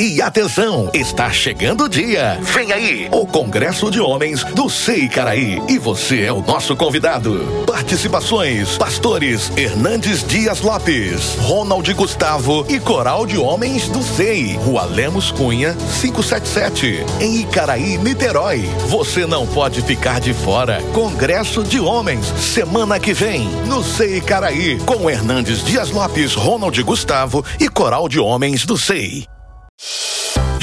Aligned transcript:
E 0.00 0.22
atenção, 0.22 0.88
está 0.94 1.28
chegando 1.32 1.82
o 1.82 1.88
dia. 1.88 2.38
Vem 2.40 2.72
aí, 2.72 3.08
o 3.10 3.26
Congresso 3.26 3.90
de 3.90 3.98
Homens 3.98 4.44
do 4.44 4.70
SEI 4.70 5.08
Caraí. 5.08 5.60
E 5.68 5.76
você 5.76 6.22
é 6.22 6.32
o 6.32 6.40
nosso 6.40 6.76
convidado. 6.76 7.64
Participações: 7.66 8.78
Pastores 8.78 9.50
Hernandes 9.56 10.22
Dias 10.22 10.60
Lopes, 10.60 11.34
Ronald 11.40 11.92
Gustavo 11.94 12.64
e 12.68 12.78
Coral 12.78 13.26
de 13.26 13.38
Homens 13.38 13.88
do 13.88 14.00
SEI. 14.00 14.56
Rua 14.58 14.84
Lemos 14.84 15.32
Cunha, 15.32 15.74
577, 16.00 17.04
em 17.18 17.40
Icaraí, 17.40 17.98
Niterói. 17.98 18.70
Você 18.86 19.26
não 19.26 19.48
pode 19.48 19.82
ficar 19.82 20.20
de 20.20 20.32
fora. 20.32 20.80
Congresso 20.92 21.64
de 21.64 21.80
Homens, 21.80 22.24
semana 22.38 23.00
que 23.00 23.12
vem, 23.12 23.48
no 23.66 23.82
SEI 23.82 24.20
Caraí, 24.20 24.78
com 24.86 25.10
Hernandes 25.10 25.64
Dias 25.64 25.90
Lopes, 25.90 26.34
Ronald 26.34 26.80
Gustavo 26.84 27.44
e 27.58 27.68
Coral 27.68 28.08
de 28.08 28.20
Homens 28.20 28.64
do 28.64 28.78
SEI. 28.78 29.26
you 29.80 30.07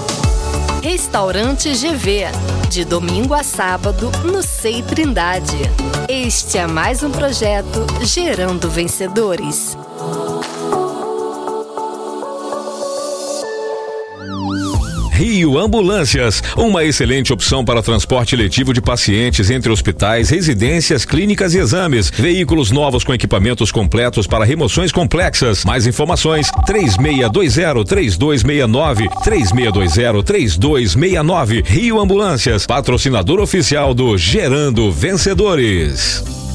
Restaurante 0.83 1.71
GV, 1.71 2.27
de 2.69 2.83
domingo 2.83 3.33
a 3.33 3.43
sábado, 3.43 4.11
no 4.25 4.43
Sei 4.43 4.81
Trindade. 4.81 5.57
Este 6.09 6.57
é 6.57 6.67
mais 6.67 7.01
um 7.01 7.09
projeto 7.09 7.85
Gerando 8.01 8.69
Vencedores. 8.69 9.77
Rio 15.17 15.57
Ambulâncias, 15.57 16.43
uma 16.55 16.85
excelente 16.85 17.33
opção 17.33 17.65
para 17.65 17.81
transporte 17.81 18.35
letivo 18.35 18.71
de 18.71 18.79
pacientes 18.79 19.49
entre 19.49 19.71
hospitais, 19.71 20.29
residências, 20.29 21.05
clínicas 21.05 21.55
e 21.55 21.57
exames. 21.57 22.11
Veículos 22.11 22.69
novos 22.69 23.03
com 23.03 23.15
equipamentos 23.15 23.71
completos 23.71 24.27
para 24.27 24.45
remoções 24.45 24.91
complexas. 24.91 25.65
Mais 25.65 25.87
informações: 25.87 26.51
3620-3269, 26.67 29.09
3620-3269. 29.25 31.65
Rio 31.65 31.99
Ambulâncias, 31.99 32.67
patrocinador 32.67 33.39
oficial 33.39 33.95
do 33.95 34.15
Gerando 34.19 34.91
Vencedores. 34.91 36.46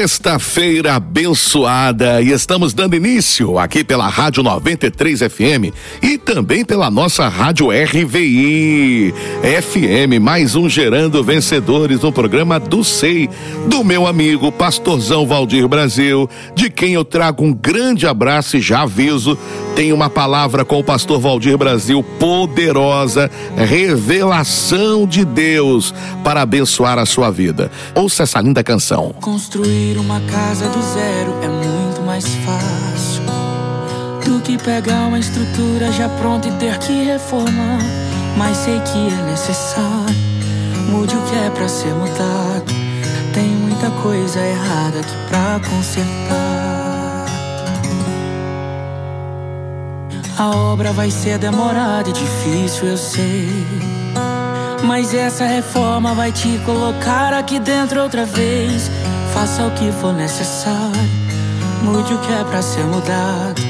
Sexta-feira 0.00 0.94
abençoada 0.94 2.22
e 2.22 2.30
estamos 2.30 2.72
dando 2.72 2.96
início 2.96 3.58
aqui 3.58 3.84
pela 3.84 4.08
Rádio 4.08 4.42
93 4.42 5.20
FM 5.20 5.74
e 6.00 6.16
também 6.16 6.64
pela 6.64 6.90
nossa 6.90 7.28
Rádio 7.28 7.68
RVI 7.68 9.12
FM, 9.42 10.18
mais 10.18 10.54
um 10.54 10.70
Gerando 10.70 11.22
Vencedores 11.22 12.00
no 12.00 12.10
programa 12.10 12.58
do 12.58 12.82
SEI, 12.82 13.28
do 13.66 13.84
meu 13.84 14.06
amigo 14.06 14.50
Pastorzão 14.50 15.26
Valdir 15.26 15.68
Brasil, 15.68 16.26
de 16.54 16.70
quem 16.70 16.94
eu 16.94 17.04
trago 17.04 17.44
um 17.44 17.52
grande 17.52 18.06
abraço 18.06 18.56
e 18.56 18.60
já 18.62 18.84
aviso, 18.84 19.36
tem 19.80 19.94
uma 19.94 20.10
palavra 20.10 20.62
com 20.62 20.78
o 20.78 20.84
pastor 20.84 21.18
Valdir 21.18 21.56
Brasil 21.56 22.02
poderosa, 22.02 23.30
revelação 23.56 25.06
de 25.06 25.24
Deus 25.24 25.94
para 26.22 26.42
abençoar 26.42 26.98
a 26.98 27.06
sua 27.06 27.30
vida. 27.30 27.70
Ouça 27.94 28.24
essa 28.24 28.42
linda 28.42 28.62
canção. 28.62 29.14
Construir 29.22 29.96
uma 29.96 30.20
casa 30.20 30.68
do 30.68 30.82
zero 30.82 31.34
é 31.42 31.48
muito 31.48 32.02
mais 32.02 32.26
fácil 32.26 33.22
do 34.26 34.42
que 34.42 34.58
pegar 34.58 35.06
uma 35.06 35.18
estrutura 35.18 35.90
já 35.92 36.10
pronta 36.10 36.48
e 36.48 36.52
ter 36.58 36.76
que 36.76 37.02
reformar. 37.04 37.78
Mas 38.36 38.58
sei 38.58 38.78
que 38.80 38.98
é 38.98 39.30
necessário, 39.30 40.14
mude 40.90 41.16
o 41.16 41.22
que 41.22 41.36
é 41.36 41.48
pra 41.48 41.66
ser 41.66 41.94
mudado. 41.94 42.66
Tem 43.32 43.48
muita 43.48 43.90
coisa 44.02 44.40
errada 44.40 45.00
aqui 45.00 45.16
pra 45.30 45.58
consertar. 45.70 46.69
A 50.38 50.50
obra 50.50 50.92
vai 50.92 51.10
ser 51.10 51.38
demorada 51.38 52.08
e 52.08 52.12
difícil, 52.12 52.88
eu 52.88 52.96
sei. 52.96 53.66
Mas 54.84 55.12
essa 55.12 55.44
reforma 55.44 56.14
vai 56.14 56.32
te 56.32 56.58
colocar 56.64 57.32
aqui 57.34 57.58
dentro 57.58 58.02
outra 58.02 58.24
vez. 58.24 58.90
Faça 59.34 59.66
o 59.66 59.70
que 59.72 59.92
for 59.92 60.12
necessário, 60.12 61.10
mude 61.82 62.14
o 62.14 62.18
que 62.18 62.32
é 62.32 62.44
pra 62.44 62.62
ser 62.62 62.84
mudado. 62.84 63.60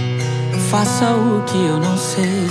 Faça 0.71 1.11
o 1.11 1.43
que 1.47 1.57
eu 1.57 1.79
não 1.79 1.97
sei. 1.97 2.49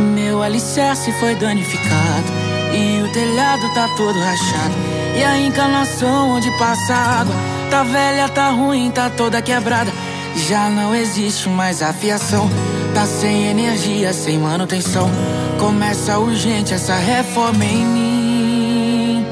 Meu 0.00 0.42
alicerce 0.42 1.12
foi 1.20 1.34
danificado 1.36 2.26
e 2.74 3.02
o 3.02 3.12
telhado 3.12 3.72
tá 3.72 3.88
todo 3.96 4.18
rachado. 4.18 4.74
E 5.16 5.24
a 5.24 5.38
encanação 5.38 6.32
onde 6.32 6.50
passa 6.58 6.94
água 6.94 7.34
tá 7.70 7.82
velha, 7.84 8.28
tá 8.28 8.50
ruim, 8.50 8.90
tá 8.90 9.08
toda 9.08 9.40
quebrada. 9.40 9.90
Já 10.36 10.68
não 10.68 10.94
existe 10.94 11.48
mais 11.48 11.82
afiação, 11.82 12.48
tá 12.94 13.06
sem 13.06 13.46
energia, 13.46 14.12
sem 14.12 14.38
manutenção. 14.38 15.10
Começa 15.58 16.18
urgente 16.18 16.74
essa 16.74 16.94
reforma 16.94 17.64
em 17.64 17.84
mim. 17.84 19.26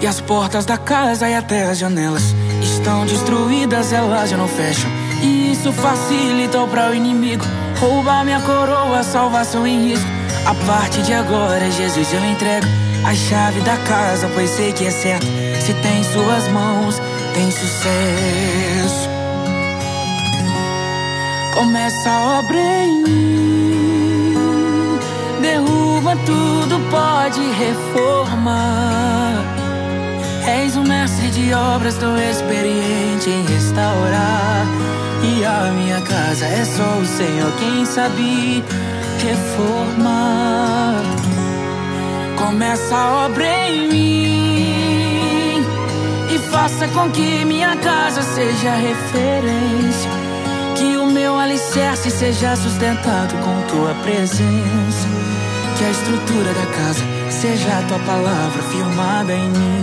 E 0.00 0.06
as 0.06 0.20
portas 0.20 0.64
da 0.64 0.78
casa 0.78 1.28
e 1.28 1.34
até 1.34 1.64
as 1.64 1.78
janelas 1.78 2.34
estão 2.62 3.04
destruídas, 3.04 3.92
elas 3.92 4.30
já 4.30 4.36
não 4.36 4.48
fecham. 4.48 4.90
E 5.22 5.52
isso 5.52 5.70
facilita 5.72 6.66
para 6.66 6.90
o 6.90 6.94
inimigo 6.94 7.44
roubar 7.78 8.24
minha 8.24 8.40
coroa, 8.40 9.02
salvação 9.02 9.66
em 9.66 9.90
risco. 9.90 10.08
A 10.46 10.54
partir 10.66 11.02
de 11.02 11.12
agora, 11.12 11.70
Jesus, 11.70 12.10
eu 12.12 12.24
entrego 12.24 12.66
a 13.04 13.14
chave 13.14 13.60
da 13.60 13.76
casa, 13.76 14.30
pois 14.34 14.48
sei 14.48 14.72
que 14.72 14.86
é 14.86 14.90
certo. 14.90 15.26
Se 15.60 15.74
tem 15.74 16.02
suas 16.04 16.48
mãos, 16.48 17.00
tem 17.34 17.50
sucesso. 17.50 19.19
Começa 21.60 22.08
a 22.08 22.38
obra 22.38 22.58
em 22.58 23.02
mim, 23.02 24.34
derruba 25.42 26.16
tudo, 26.24 26.80
pode 26.90 27.38
reformar. 27.52 29.44
És 30.48 30.74
um 30.78 30.84
mestre 30.84 31.28
de 31.28 31.52
obras, 31.52 31.98
tão 31.98 32.16
experiente 32.16 33.28
em 33.28 33.44
restaurar. 33.44 34.64
E 35.22 35.44
a 35.44 35.70
minha 35.74 36.00
casa 36.00 36.46
é 36.46 36.64
só 36.64 36.96
o 36.98 37.04
Senhor 37.04 37.52
quem 37.58 37.84
sabe 37.84 38.64
reformar. 39.22 41.02
Começa 42.38 42.96
a 42.96 43.26
obra 43.26 43.44
em 43.68 43.88
mim, 43.90 44.20
Faça 46.50 46.88
com 46.88 47.08
que 47.10 47.44
minha 47.44 47.76
casa 47.76 48.22
seja 48.22 48.74
referência. 48.74 50.19
Alicerce 51.50 52.12
seja 52.12 52.54
sustentado 52.54 53.34
com 53.38 53.66
tua 53.66 53.92
presença. 54.04 55.08
Que 55.76 55.84
a 55.84 55.90
estrutura 55.90 56.54
da 56.54 56.66
casa 56.66 57.02
seja 57.28 57.76
a 57.76 57.82
tua 57.88 57.98
palavra 57.98 58.62
firmada 58.62 59.32
em 59.32 59.50
mim. 59.50 59.80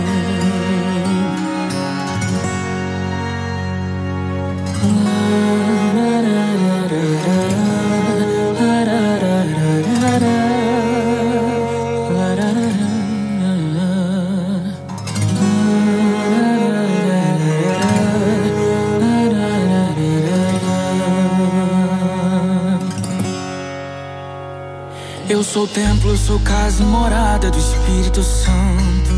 Eu 25.28 25.44
sou 25.44 25.68
templo, 25.68 26.16
sou 26.16 26.40
casa 26.40 26.82
morada 26.82 27.50
do 27.50 27.58
Espírito 27.58 28.22
Santo. 28.22 29.10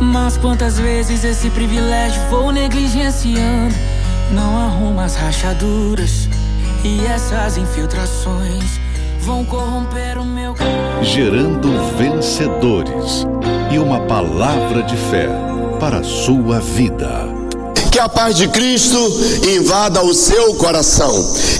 Mas 0.00 0.36
quantas 0.36 0.78
vezes 0.78 1.24
esse 1.24 1.50
privilégio 1.50 2.22
vou 2.30 2.52
negligenciando? 2.52 3.74
Não 4.30 4.56
arrumo 4.56 5.00
as 5.00 5.16
rachaduras 5.16 6.28
e 6.84 7.04
essas 7.06 7.58
infiltrações 7.58 8.80
vão 9.20 9.44
corromper 9.44 10.18
o 10.18 10.24
meu 10.24 10.54
Gerando 11.02 11.68
vencedores 11.96 13.26
e 13.72 13.78
uma 13.80 14.02
palavra 14.02 14.84
de 14.84 14.96
fé 14.96 15.28
para 15.80 15.98
a 15.98 16.04
sua 16.04 16.60
vida. 16.60 17.31
Que 17.92 17.98
a 17.98 18.08
paz 18.08 18.34
de 18.34 18.48
Cristo 18.48 18.96
invada 19.54 20.02
o 20.02 20.14
seu 20.14 20.54
coração. 20.54 21.12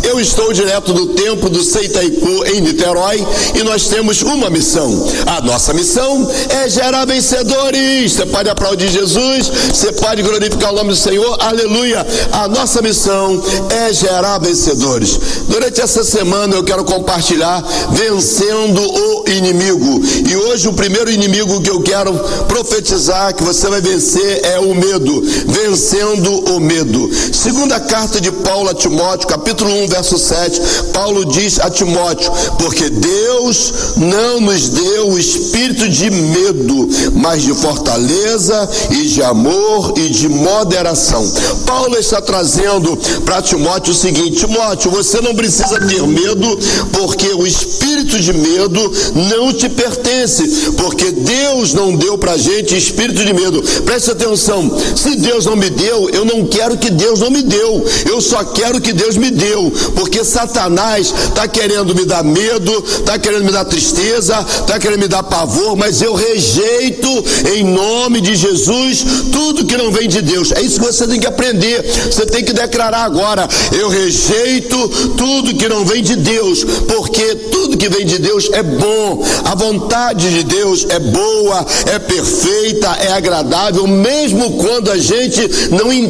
Eu 0.02 0.18
estou 0.18 0.50
direto 0.50 0.94
do 0.94 1.08
templo 1.08 1.50
do 1.50 1.62
Seitaipu 1.62 2.46
em 2.46 2.62
Niterói 2.62 3.24
e 3.54 3.62
nós 3.62 3.88
temos 3.88 4.22
uma 4.22 4.48
missão. 4.48 5.06
A 5.26 5.42
nossa 5.42 5.74
missão 5.74 6.26
é 6.48 6.70
gerar 6.70 7.04
vencedores. 7.04 8.12
Você 8.12 8.24
pode 8.24 8.48
aplaudir 8.48 8.88
Jesus, 8.88 9.46
você 9.72 9.92
pode 9.92 10.22
glorificar 10.22 10.72
o 10.72 10.76
nome 10.76 10.90
do 10.90 10.96
Senhor. 10.96 11.36
Aleluia. 11.38 12.06
A 12.32 12.48
nossa 12.48 12.80
missão 12.80 13.42
é 13.68 13.92
gerar 13.92 14.38
vencedores. 14.38 15.20
Durante 15.48 15.82
essa 15.82 16.02
semana 16.02 16.54
eu 16.54 16.64
quero 16.64 16.82
compartilhar 16.82 17.62
vencendo 17.90 18.80
o 18.80 19.28
inimigo. 19.28 20.00
E 20.26 20.34
hoje 20.34 20.66
o 20.66 20.72
primeiro 20.72 21.10
inimigo 21.10 21.60
que 21.60 21.70
eu 21.70 21.82
quero 21.82 22.14
profetizar 22.48 23.34
que 23.34 23.42
você 23.42 23.68
vai 23.68 23.82
vencer 23.82 24.40
é 24.44 24.58
o 24.58 24.74
medo. 24.74 25.22
Vencendo 25.46 26.21
o 26.30 26.60
medo. 26.60 27.10
Segunda 27.32 27.80
carta 27.80 28.20
de 28.20 28.30
Paulo 28.30 28.68
a 28.68 28.74
Timóteo, 28.74 29.28
capítulo 29.28 29.70
1, 29.84 29.88
verso 29.88 30.18
7, 30.18 30.60
Paulo 30.92 31.24
diz 31.24 31.58
a 31.60 31.70
Timóteo: 31.70 32.32
Porque 32.58 32.88
Deus 32.90 33.72
não 33.96 34.40
nos 34.40 34.68
deu 34.68 35.10
o 35.10 35.18
espírito 35.18 35.88
de 35.88 36.10
medo, 36.10 36.88
mas 37.14 37.42
de 37.42 37.54
fortaleza 37.54 38.68
e 38.90 39.06
de 39.06 39.22
amor 39.22 39.94
e 39.96 40.08
de 40.08 40.28
moderação. 40.28 41.30
Paulo 41.66 41.96
está 41.96 42.20
trazendo 42.20 42.96
para 43.24 43.42
Timóteo 43.42 43.92
o 43.92 43.96
seguinte: 43.96 44.46
Timóteo, 44.46 44.90
você 44.90 45.20
não 45.20 45.34
precisa 45.34 45.78
ter 45.80 46.06
medo, 46.06 46.58
porque 46.92 47.28
o 47.28 47.46
espírito 47.46 48.18
de 48.18 48.32
medo 48.32 48.92
não 49.14 49.52
te 49.52 49.68
pertence, 49.68 50.72
porque 50.72 51.10
Deus 51.10 51.74
não 51.74 51.96
deu 51.96 52.18
para 52.18 52.36
gente 52.36 52.76
espírito 52.76 53.24
de 53.24 53.32
medo. 53.32 53.62
Preste 53.84 54.10
atenção: 54.10 54.70
se 54.96 55.16
Deus 55.16 55.46
não 55.46 55.56
me 55.56 55.70
deu, 55.70 56.08
eu 56.12 56.24
não 56.24 56.46
quero 56.46 56.76
que 56.76 56.90
Deus 56.90 57.20
não 57.20 57.30
me 57.30 57.42
deu, 57.42 57.84
eu 58.08 58.20
só 58.20 58.44
quero 58.44 58.80
que 58.80 58.92
Deus 58.92 59.16
me 59.16 59.30
deu, 59.30 59.72
porque 59.94 60.24
Satanás 60.24 61.12
está 61.28 61.48
querendo 61.48 61.94
me 61.94 62.04
dar 62.04 62.22
medo, 62.22 62.84
está 62.86 63.18
querendo 63.18 63.44
me 63.44 63.52
dar 63.52 63.64
tristeza, 63.64 64.44
está 64.60 64.78
querendo 64.78 65.00
me 65.00 65.08
dar 65.08 65.22
pavor, 65.22 65.76
mas 65.76 66.02
eu 66.02 66.14
rejeito 66.14 67.08
em 67.54 67.64
nome 67.64 68.20
de 68.20 68.34
Jesus 68.34 69.04
tudo 69.32 69.64
que 69.64 69.76
não 69.76 69.90
vem 69.90 70.08
de 70.08 70.20
Deus. 70.20 70.52
É 70.52 70.60
isso 70.60 70.78
que 70.78 70.86
você 70.86 71.06
tem 71.06 71.20
que 71.20 71.26
aprender, 71.26 71.82
você 71.82 72.26
tem 72.26 72.44
que 72.44 72.52
declarar 72.52 73.04
agora: 73.04 73.48
eu 73.72 73.88
rejeito 73.88 74.88
tudo 75.16 75.54
que 75.54 75.68
não 75.68 75.84
vem 75.84 76.02
de 76.02 76.16
Deus, 76.16 76.64
porque 76.64 77.34
tudo 77.50 77.76
que 77.76 77.88
vem 77.88 78.04
de 78.04 78.18
Deus 78.18 78.50
é 78.52 78.62
bom, 78.62 79.24
a 79.44 79.54
vontade 79.54 80.30
de 80.30 80.44
Deus 80.44 80.86
é 80.88 80.98
boa, 80.98 81.66
é 81.86 81.98
perfeita, 81.98 82.88
é 83.00 83.12
agradável, 83.12 83.86
mesmo 83.86 84.52
quando 84.52 84.90
a 84.90 84.98
gente 84.98 85.40
não 85.70 85.92
entende, 85.92 86.01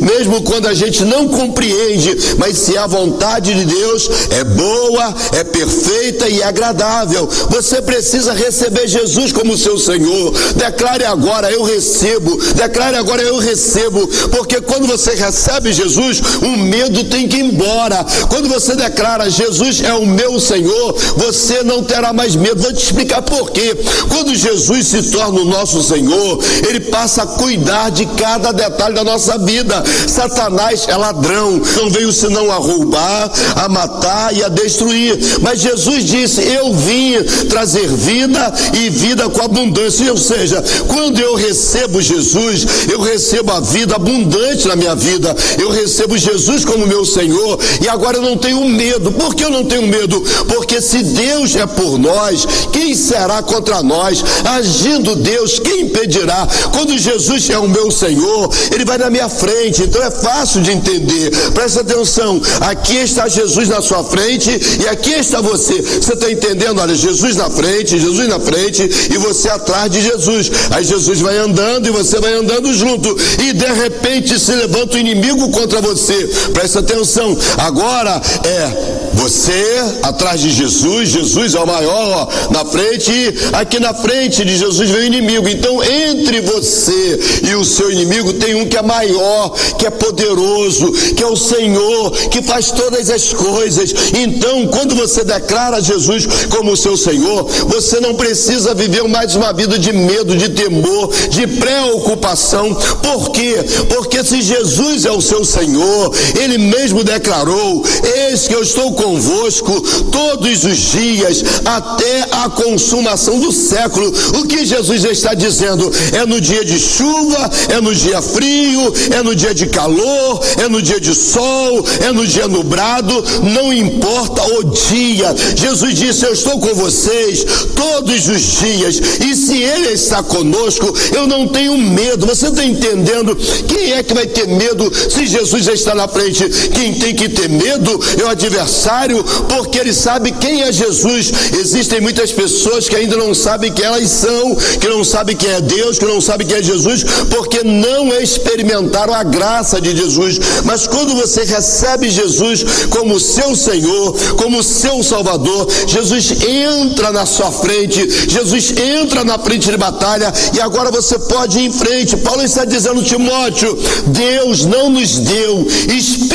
mesmo 0.00 0.42
quando 0.42 0.66
a 0.66 0.74
gente 0.74 1.04
não 1.04 1.28
compreende, 1.28 2.16
mas 2.38 2.58
se 2.58 2.76
a 2.76 2.86
vontade 2.86 3.54
de 3.54 3.64
Deus 3.64 4.08
é 4.30 4.44
boa, 4.44 5.14
é 5.32 5.44
perfeita 5.44 6.28
e 6.28 6.42
agradável, 6.42 7.28
você 7.48 7.80
precisa 7.82 8.32
receber 8.32 8.86
Jesus 8.86 9.32
como 9.32 9.56
seu 9.56 9.78
Senhor. 9.78 10.32
Declare 10.54 11.04
agora: 11.04 11.50
Eu 11.50 11.62
recebo. 11.62 12.36
Declare 12.54 12.96
agora: 12.96 13.22
Eu 13.22 13.38
recebo. 13.38 14.06
Porque 14.30 14.60
quando 14.60 14.86
você 14.86 15.14
recebe 15.14 15.72
Jesus, 15.72 16.20
o 16.42 16.56
medo 16.58 17.04
tem 17.04 17.28
que 17.28 17.36
ir 17.36 17.44
embora. 17.44 18.04
Quando 18.28 18.48
você 18.48 18.74
declara: 18.74 19.30
Jesus 19.30 19.82
é 19.82 19.94
o 19.94 20.06
meu 20.06 20.40
Senhor, 20.40 20.94
você 21.16 21.62
não 21.62 21.82
terá 21.82 22.12
mais 22.12 22.34
medo. 22.34 22.62
Vou 22.62 22.72
te 22.72 22.82
explicar 22.82 23.22
por 23.22 23.50
quê. 23.50 23.76
Quando 24.08 24.34
Jesus 24.34 24.86
se 24.86 25.02
torna 25.10 25.40
o 25.40 25.44
nosso 25.44 25.82
Senhor, 25.82 26.38
ele 26.68 26.80
passa 26.80 27.22
a 27.22 27.26
cuidar 27.26 27.90
de 27.90 28.06
cada 28.06 28.52
detalhe 28.52 28.95
da 28.96 29.04
nossa 29.04 29.36
vida. 29.36 29.84
Satanás 30.08 30.86
é 30.88 30.96
ladrão, 30.96 31.60
não 31.76 31.90
veio 31.90 32.10
senão 32.12 32.50
a 32.50 32.56
roubar, 32.56 33.30
a 33.54 33.68
matar 33.68 34.34
e 34.34 34.42
a 34.42 34.48
destruir. 34.48 35.18
Mas 35.42 35.60
Jesus 35.60 36.04
disse: 36.04 36.40
Eu 36.40 36.72
vim 36.72 37.22
trazer 37.48 37.86
vida 37.88 38.52
e 38.72 38.88
vida 38.88 39.28
com 39.28 39.42
abundância. 39.42 40.10
Ou 40.10 40.18
seja, 40.18 40.64
quando 40.88 41.20
eu 41.20 41.34
recebo 41.34 42.00
Jesus, 42.00 42.66
eu 42.90 43.00
recebo 43.00 43.52
a 43.52 43.60
vida 43.60 43.96
abundante 43.96 44.66
na 44.66 44.76
minha 44.76 44.94
vida. 44.94 45.36
Eu 45.60 45.70
recebo 45.70 46.16
Jesus 46.16 46.64
como 46.64 46.86
meu 46.86 47.04
Senhor 47.04 47.58
e 47.82 47.88
agora 47.88 48.16
eu 48.16 48.22
não 48.22 48.36
tenho 48.36 48.64
medo. 48.64 49.12
Por 49.12 49.34
que 49.34 49.44
eu 49.44 49.50
não 49.50 49.64
tenho 49.64 49.86
medo? 49.86 50.22
Porque 50.48 50.80
se 50.80 51.02
Deus 51.02 51.54
é 51.54 51.66
por 51.66 51.98
nós, 51.98 52.46
quem 52.72 52.94
será 52.94 53.42
contra 53.42 53.82
nós? 53.82 54.24
Agindo 54.44 55.16
Deus, 55.16 55.58
quem 55.58 55.82
impedirá? 55.82 56.48
Quando 56.72 56.96
Jesus 56.96 57.50
é 57.50 57.58
o 57.58 57.68
meu 57.68 57.90
Senhor, 57.90 58.50
ele 58.76 58.84
vai 58.84 58.98
na 58.98 59.08
minha 59.08 59.28
frente, 59.28 59.82
então 59.82 60.02
é 60.02 60.10
fácil 60.10 60.60
de 60.60 60.70
entender. 60.70 61.30
Presta 61.52 61.80
atenção, 61.80 62.40
aqui 62.60 62.96
está 62.96 63.26
Jesus 63.26 63.68
na 63.68 63.80
sua 63.80 64.04
frente 64.04 64.50
e 64.82 64.86
aqui 64.88 65.12
está 65.12 65.40
você. 65.40 65.80
Você 65.80 66.12
está 66.12 66.30
entendendo? 66.30 66.78
Olha, 66.80 66.94
Jesus 66.94 67.36
na 67.36 67.48
frente, 67.48 67.98
Jesus 67.98 68.28
na 68.28 68.38
frente 68.38 68.82
e 69.10 69.16
você 69.16 69.48
atrás 69.48 69.90
de 69.90 70.02
Jesus. 70.02 70.50
Aí 70.70 70.84
Jesus 70.84 71.20
vai 71.20 71.38
andando 71.38 71.88
e 71.88 71.90
você 71.90 72.20
vai 72.20 72.34
andando 72.34 72.72
junto 72.74 73.16
e 73.42 73.52
de 73.54 73.72
repente 73.72 74.38
se 74.38 74.52
levanta 74.52 74.96
o 74.96 74.98
inimigo 74.98 75.50
contra 75.50 75.80
você. 75.80 76.28
Presta 76.52 76.80
atenção, 76.80 77.36
agora 77.56 78.20
é 78.44 79.06
você 79.14 79.82
atrás 80.02 80.40
de 80.40 80.50
Jesus, 80.50 81.08
Jesus 81.08 81.54
é 81.54 81.60
o 81.60 81.66
maior 81.66 82.28
ó, 82.28 82.52
na 82.52 82.64
frente 82.64 83.10
e 83.10 83.34
aqui 83.54 83.80
na 83.80 83.94
frente 83.94 84.44
de 84.44 84.56
Jesus 84.56 84.90
vem 84.90 85.00
o 85.00 85.06
inimigo. 85.06 85.48
Então 85.48 85.82
entre 85.82 86.42
você 86.42 87.18
e 87.48 87.54
o 87.54 87.64
seu 87.64 87.90
inimigo 87.90 88.34
tem 88.34 88.54
um 88.54 88.65
que 88.66 88.76
é 88.76 88.82
maior, 88.82 89.50
que 89.78 89.86
é 89.86 89.90
poderoso, 89.90 90.92
que 91.14 91.22
é 91.22 91.26
o 91.26 91.36
Senhor, 91.36 92.10
que 92.30 92.42
faz 92.42 92.70
todas 92.70 93.10
as 93.10 93.32
coisas. 93.32 93.94
Então, 94.14 94.66
quando 94.68 94.94
você 94.94 95.24
declara 95.24 95.80
Jesus 95.80 96.26
como 96.48 96.76
seu 96.76 96.96
Senhor, 96.96 97.44
você 97.68 98.00
não 98.00 98.14
precisa 98.14 98.74
viver 98.74 99.06
mais 99.08 99.34
uma 99.34 99.52
vida 99.52 99.78
de 99.78 99.92
medo, 99.92 100.36
de 100.36 100.48
temor, 100.50 101.10
de 101.28 101.46
preocupação. 101.46 102.74
Por 103.02 103.30
quê? 103.30 103.56
Porque 103.88 104.24
se 104.24 104.42
Jesus 104.42 105.04
é 105.04 105.10
o 105.10 105.20
seu 105.20 105.44
Senhor, 105.44 106.12
ele 106.40 106.58
mesmo 106.58 107.04
declarou: 107.04 107.84
Eis 108.28 108.48
que 108.48 108.54
eu 108.54 108.62
estou 108.62 108.92
convosco 108.92 109.80
todos 110.10 110.64
os 110.64 110.78
dias 110.78 111.44
até 111.64 112.26
a 112.30 112.48
consumação 112.50 113.38
do 113.38 113.52
século. 113.52 114.12
O 114.40 114.46
que 114.46 114.64
Jesus 114.64 115.04
está 115.04 115.34
dizendo? 115.34 115.90
É 116.12 116.24
no 116.26 116.40
dia 116.40 116.64
de 116.64 116.78
chuva, 116.78 117.50
é 117.68 117.80
no 117.80 117.94
dia 117.94 118.20
frio 118.22 118.55
frio, 118.56 118.92
é 119.12 119.22
no 119.22 119.34
dia 119.34 119.54
de 119.54 119.66
calor, 119.66 120.40
é 120.62 120.68
no 120.68 120.80
dia 120.80 121.00
de 121.00 121.14
sol, 121.14 121.84
é 122.00 122.12
no 122.12 122.26
dia 122.26 122.48
nublado, 122.48 123.24
não 123.54 123.72
importa 123.72 124.42
o 124.58 124.64
dia. 124.64 125.34
Jesus 125.54 125.94
disse: 125.94 126.24
Eu 126.24 126.32
estou 126.32 126.58
com 126.58 126.74
vocês 126.74 127.44
todos 127.74 128.28
os 128.28 128.40
dias, 128.60 129.00
e 129.20 129.34
se 129.34 129.62
Ele 129.62 129.92
está 129.92 130.22
conosco, 130.22 130.92
eu 131.14 131.26
não 131.26 131.46
tenho 131.46 131.76
medo. 131.76 132.26
Você 132.26 132.48
está 132.48 132.64
entendendo? 132.64 133.36
Quem 133.68 133.92
é 133.92 134.02
que 134.02 134.14
vai 134.14 134.26
ter 134.26 134.48
medo 134.48 134.90
se 135.10 135.26
Jesus 135.26 135.64
já 135.64 135.72
está 135.72 135.94
na 135.94 136.08
frente? 136.08 136.48
Quem 136.70 136.94
tem 136.94 137.14
que 137.14 137.28
ter 137.28 137.48
medo 137.48 138.00
é 138.20 138.24
o 138.24 138.28
adversário, 138.28 139.22
porque 139.48 139.78
ele 139.78 139.92
sabe 139.92 140.32
quem 140.32 140.62
é 140.62 140.72
Jesus. 140.72 141.32
Existem 141.58 142.00
muitas 142.00 142.32
pessoas 142.32 142.88
que 142.88 142.96
ainda 142.96 143.16
não 143.16 143.34
sabem 143.34 143.72
quem 143.72 143.84
elas 143.84 144.08
são, 144.08 144.56
que 144.80 144.88
não 144.88 145.04
sabem 145.04 145.36
quem 145.36 145.50
é 145.50 145.60
Deus, 145.60 145.98
que 145.98 146.04
não 146.04 146.20
sabem 146.20 146.46
quem 146.46 146.58
é 146.58 146.62
Jesus, 146.62 147.04
porque 147.30 147.62
não 147.62 148.12
experimentaram 148.46 149.12
a 149.12 149.22
graça 149.24 149.80
de 149.80 149.96
Jesus. 149.96 150.38
Mas 150.64 150.86
quando 150.86 151.14
você 151.14 151.44
recebe 151.44 152.08
Jesus 152.08 152.86
como 152.90 153.18
seu 153.18 153.56
Senhor, 153.56 154.14
como 154.36 154.62
seu 154.62 155.02
Salvador, 155.02 155.68
Jesus 155.86 156.32
entra 156.42 157.10
na 157.10 157.26
sua 157.26 157.50
frente, 157.50 158.08
Jesus 158.28 158.72
entra 158.78 159.24
na 159.24 159.38
frente 159.38 159.70
de 159.70 159.76
batalha 159.76 160.32
e 160.54 160.60
agora 160.60 160.90
você 160.90 161.18
pode 161.18 161.58
ir 161.58 161.66
em 161.66 161.72
frente. 161.72 162.16
Paulo 162.16 162.42
está 162.42 162.64
dizendo, 162.64 163.02
Timóteo, 163.02 163.76
Deus 164.06 164.64
não 164.64 164.88
nos 164.88 165.18
deu 165.18 165.66
espírito 165.88 166.25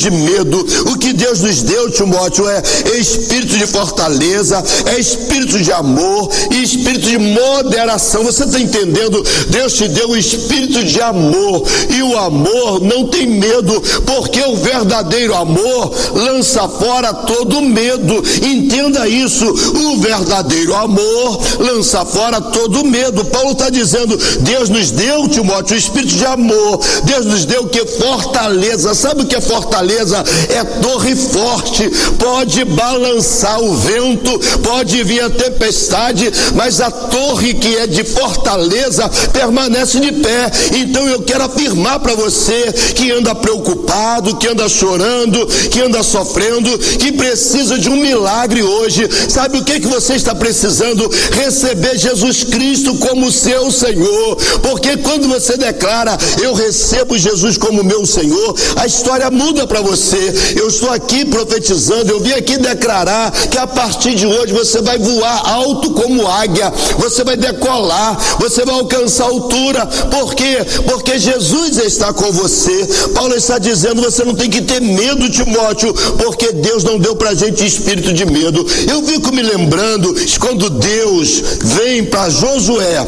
de 0.00 0.10
medo. 0.10 0.66
O 0.86 0.98
que 0.98 1.12
Deus 1.12 1.40
nos 1.40 1.62
deu, 1.62 1.90
Timóteo, 1.90 2.48
é 2.48 2.62
espírito 2.98 3.56
de 3.58 3.66
fortaleza, 3.66 4.62
é 4.86 4.98
espírito 4.98 5.58
de 5.58 5.70
amor 5.70 6.30
e 6.50 6.62
espírito 6.62 7.06
de 7.06 7.18
moderação. 7.18 8.24
Você 8.24 8.44
está 8.44 8.58
entendendo? 8.58 9.22
Deus 9.48 9.74
te 9.74 9.86
deu 9.88 10.10
o 10.10 10.16
espírito 10.16 10.82
de 10.82 11.00
amor 11.02 11.62
e 11.90 12.02
o 12.02 12.18
amor 12.18 12.80
não 12.80 13.06
tem 13.06 13.26
medo, 13.26 13.80
porque 14.06 14.40
o 14.40 14.56
verdadeiro 14.56 15.34
amor 15.34 15.92
lança 16.14 16.66
fora 16.66 17.12
todo 17.12 17.60
medo. 17.60 18.22
Entenda 18.42 19.06
isso. 19.06 19.44
O 19.44 19.98
verdadeiro 19.98 20.74
amor 20.74 21.40
lança 21.58 22.04
fora 22.06 22.40
todo 22.40 22.84
medo. 22.84 23.24
Paulo 23.26 23.52
está 23.52 23.68
dizendo: 23.68 24.16
Deus 24.40 24.70
nos 24.70 24.90
deu, 24.90 25.28
Timóteo, 25.28 25.76
o 25.76 25.78
espírito 25.78 26.14
de 26.14 26.24
amor. 26.24 26.80
Deus 27.04 27.26
nos 27.26 27.44
deu 27.44 27.64
o 27.64 27.68
que? 27.68 27.84
Fortaleza. 27.84 28.94
Sabe 28.94 29.22
o 29.22 29.26
que 29.26 29.36
é 29.36 29.40
fortaleza? 29.40 29.89
É 30.48 30.64
torre 30.80 31.14
forte. 31.16 31.88
Pode 32.18 32.64
balançar 32.64 33.60
o 33.60 33.74
vento, 33.76 34.38
pode 34.62 35.02
vir 35.04 35.22
a 35.22 35.30
tempestade, 35.30 36.30
mas 36.54 36.80
a 36.80 36.90
torre 36.90 37.54
que 37.54 37.76
é 37.76 37.86
de 37.86 38.04
fortaleza 38.04 39.08
permanece 39.32 40.00
de 40.00 40.12
pé. 40.12 40.50
Então 40.76 41.08
eu 41.08 41.22
quero 41.22 41.44
afirmar 41.44 42.00
para 42.00 42.14
você 42.14 42.72
que 42.94 43.10
anda 43.10 43.34
preocupado, 43.34 44.36
que 44.36 44.48
anda 44.48 44.68
chorando, 44.68 45.46
que 45.70 45.80
anda 45.80 46.02
sofrendo, 46.02 46.78
que 46.78 47.12
precisa 47.12 47.78
de 47.78 47.88
um 47.88 47.96
milagre 47.96 48.62
hoje. 48.62 49.08
Sabe 49.28 49.58
o 49.58 49.64
que 49.64 49.80
que 49.80 49.86
você 49.86 50.14
está 50.14 50.34
precisando? 50.34 51.10
Receber 51.32 51.96
Jesus 51.98 52.44
Cristo 52.44 52.94
como 52.96 53.30
seu 53.30 53.70
Senhor. 53.70 54.36
Porque 54.62 54.96
quando 54.98 55.28
você 55.28 55.56
declara, 55.56 56.16
eu 56.42 56.54
recebo 56.54 57.18
Jesus 57.18 57.56
como 57.56 57.84
meu 57.84 58.04
Senhor, 58.06 58.56
a 58.76 58.86
história 58.86 59.30
muda 59.30 59.66
para 59.66 59.79
você. 59.82 60.54
Eu 60.56 60.68
estou 60.68 60.90
aqui 60.90 61.24
profetizando, 61.24 62.12
eu 62.12 62.20
vim 62.20 62.32
aqui 62.32 62.56
declarar 62.56 63.30
que 63.32 63.58
a 63.58 63.66
partir 63.66 64.14
de 64.14 64.26
hoje 64.26 64.52
você 64.52 64.80
vai 64.80 64.98
voar 64.98 65.48
alto 65.48 65.90
como 65.92 66.26
águia, 66.26 66.72
você 66.98 67.24
vai 67.24 67.36
decolar, 67.36 68.18
você 68.38 68.64
vai 68.64 68.74
alcançar 68.74 69.24
altura. 69.24 69.86
Por 69.86 70.34
quê? 70.34 70.58
Porque 70.86 71.18
Jesus 71.18 71.78
está 71.78 72.12
com 72.12 72.30
você. 72.32 72.88
Paulo 73.14 73.34
está 73.34 73.58
dizendo: 73.58 74.02
você 74.02 74.24
não 74.24 74.34
tem 74.34 74.50
que 74.50 74.62
ter 74.62 74.80
medo, 74.80 75.30
Timóteo, 75.30 75.92
porque 76.18 76.52
Deus 76.52 76.84
não 76.84 76.98
deu 76.98 77.16
para 77.16 77.34
gente 77.34 77.64
espírito 77.64 78.12
de 78.12 78.24
medo. 78.26 78.66
Eu 78.88 79.02
fico 79.02 79.32
me 79.32 79.42
lembrando 79.42 80.14
quando 80.38 80.70
Deus 80.70 81.42
vem 81.62 82.04
para 82.04 82.28
Josué, 82.28 83.06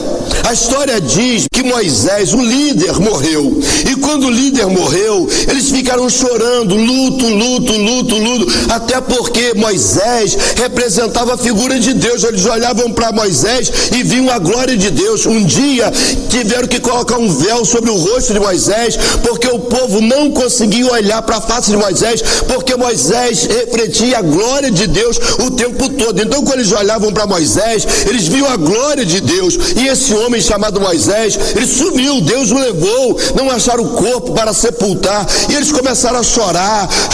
a 0.48 0.52
história 0.52 1.00
diz 1.00 1.46
que 1.50 1.62
Moisés, 1.62 2.32
o 2.34 2.40
líder, 2.40 2.98
morreu. 3.00 3.60
E 3.90 3.96
quando 3.96 4.26
o 4.26 4.30
líder 4.30 4.66
morreu, 4.66 5.28
eles 5.48 5.70
ficaram 5.70 6.08
chorando, 6.08 6.61
luto, 6.64 7.26
luto, 7.26 7.72
luto, 7.72 8.16
luto, 8.16 8.52
até 8.70 9.00
porque 9.00 9.54
Moisés 9.54 10.36
representava 10.56 11.34
a 11.34 11.38
figura 11.38 11.78
de 11.78 11.94
Deus. 11.94 12.24
Eles 12.24 12.44
olhavam 12.44 12.92
para 12.92 13.12
Moisés 13.12 13.70
e 13.92 14.02
viam 14.02 14.30
a 14.30 14.38
glória 14.38 14.76
de 14.76 14.90
Deus. 14.90 15.26
Um 15.26 15.44
dia 15.44 15.92
tiveram 16.28 16.68
que 16.68 16.80
colocar 16.80 17.18
um 17.18 17.32
véu 17.32 17.64
sobre 17.64 17.90
o 17.90 17.96
rosto 17.96 18.32
de 18.32 18.40
Moisés, 18.40 18.96
porque 19.22 19.48
o 19.48 19.58
povo 19.58 20.00
não 20.00 20.30
conseguia 20.30 20.90
olhar 20.92 21.22
para 21.22 21.36
a 21.36 21.40
face 21.40 21.70
de 21.70 21.76
Moisés, 21.76 22.22
porque 22.46 22.76
Moisés 22.76 23.44
refletia 23.44 24.18
a 24.18 24.22
glória 24.22 24.70
de 24.70 24.86
Deus 24.86 25.18
o 25.46 25.50
tempo 25.50 25.88
todo. 25.88 26.20
Então, 26.20 26.44
quando 26.44 26.60
eles 26.60 26.72
olhavam 26.72 27.12
para 27.12 27.26
Moisés, 27.26 27.86
eles 28.06 28.28
viam 28.28 28.48
a 28.48 28.56
glória 28.56 29.04
de 29.04 29.20
Deus. 29.20 29.58
E 29.76 29.86
esse 29.86 30.14
homem 30.14 30.40
chamado 30.40 30.80
Moisés, 30.80 31.38
ele 31.56 31.66
sumiu, 31.66 32.20
Deus 32.20 32.50
o 32.50 32.58
levou, 32.58 33.18
não 33.34 33.50
acharam 33.50 33.84
o 33.84 33.90
corpo 33.90 34.32
para 34.32 34.52
sepultar. 34.52 35.26
E 35.48 35.54
eles 35.54 35.72
começaram 35.72 36.18
a 36.18 36.22
chorar, 36.22 36.51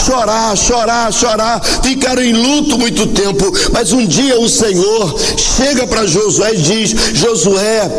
chorar, 0.05 0.57
chorar, 0.57 1.11
chorar, 1.13 1.61
ficaram 1.83 2.21
em 2.21 2.33
luto 2.33 2.77
muito 2.77 3.07
tempo. 3.07 3.51
Mas 3.71 3.91
um 3.91 4.05
dia 4.05 4.39
o 4.39 4.49
Senhor 4.49 5.15
chega 5.37 5.87
para 5.87 6.05
Josué 6.05 6.53
e 6.53 6.57
diz: 6.57 6.95
Josué, 7.13 7.89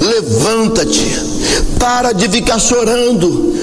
levanta-te, 0.00 1.06
para 1.78 2.12
de 2.12 2.28
ficar 2.28 2.58
chorando. 2.58 3.59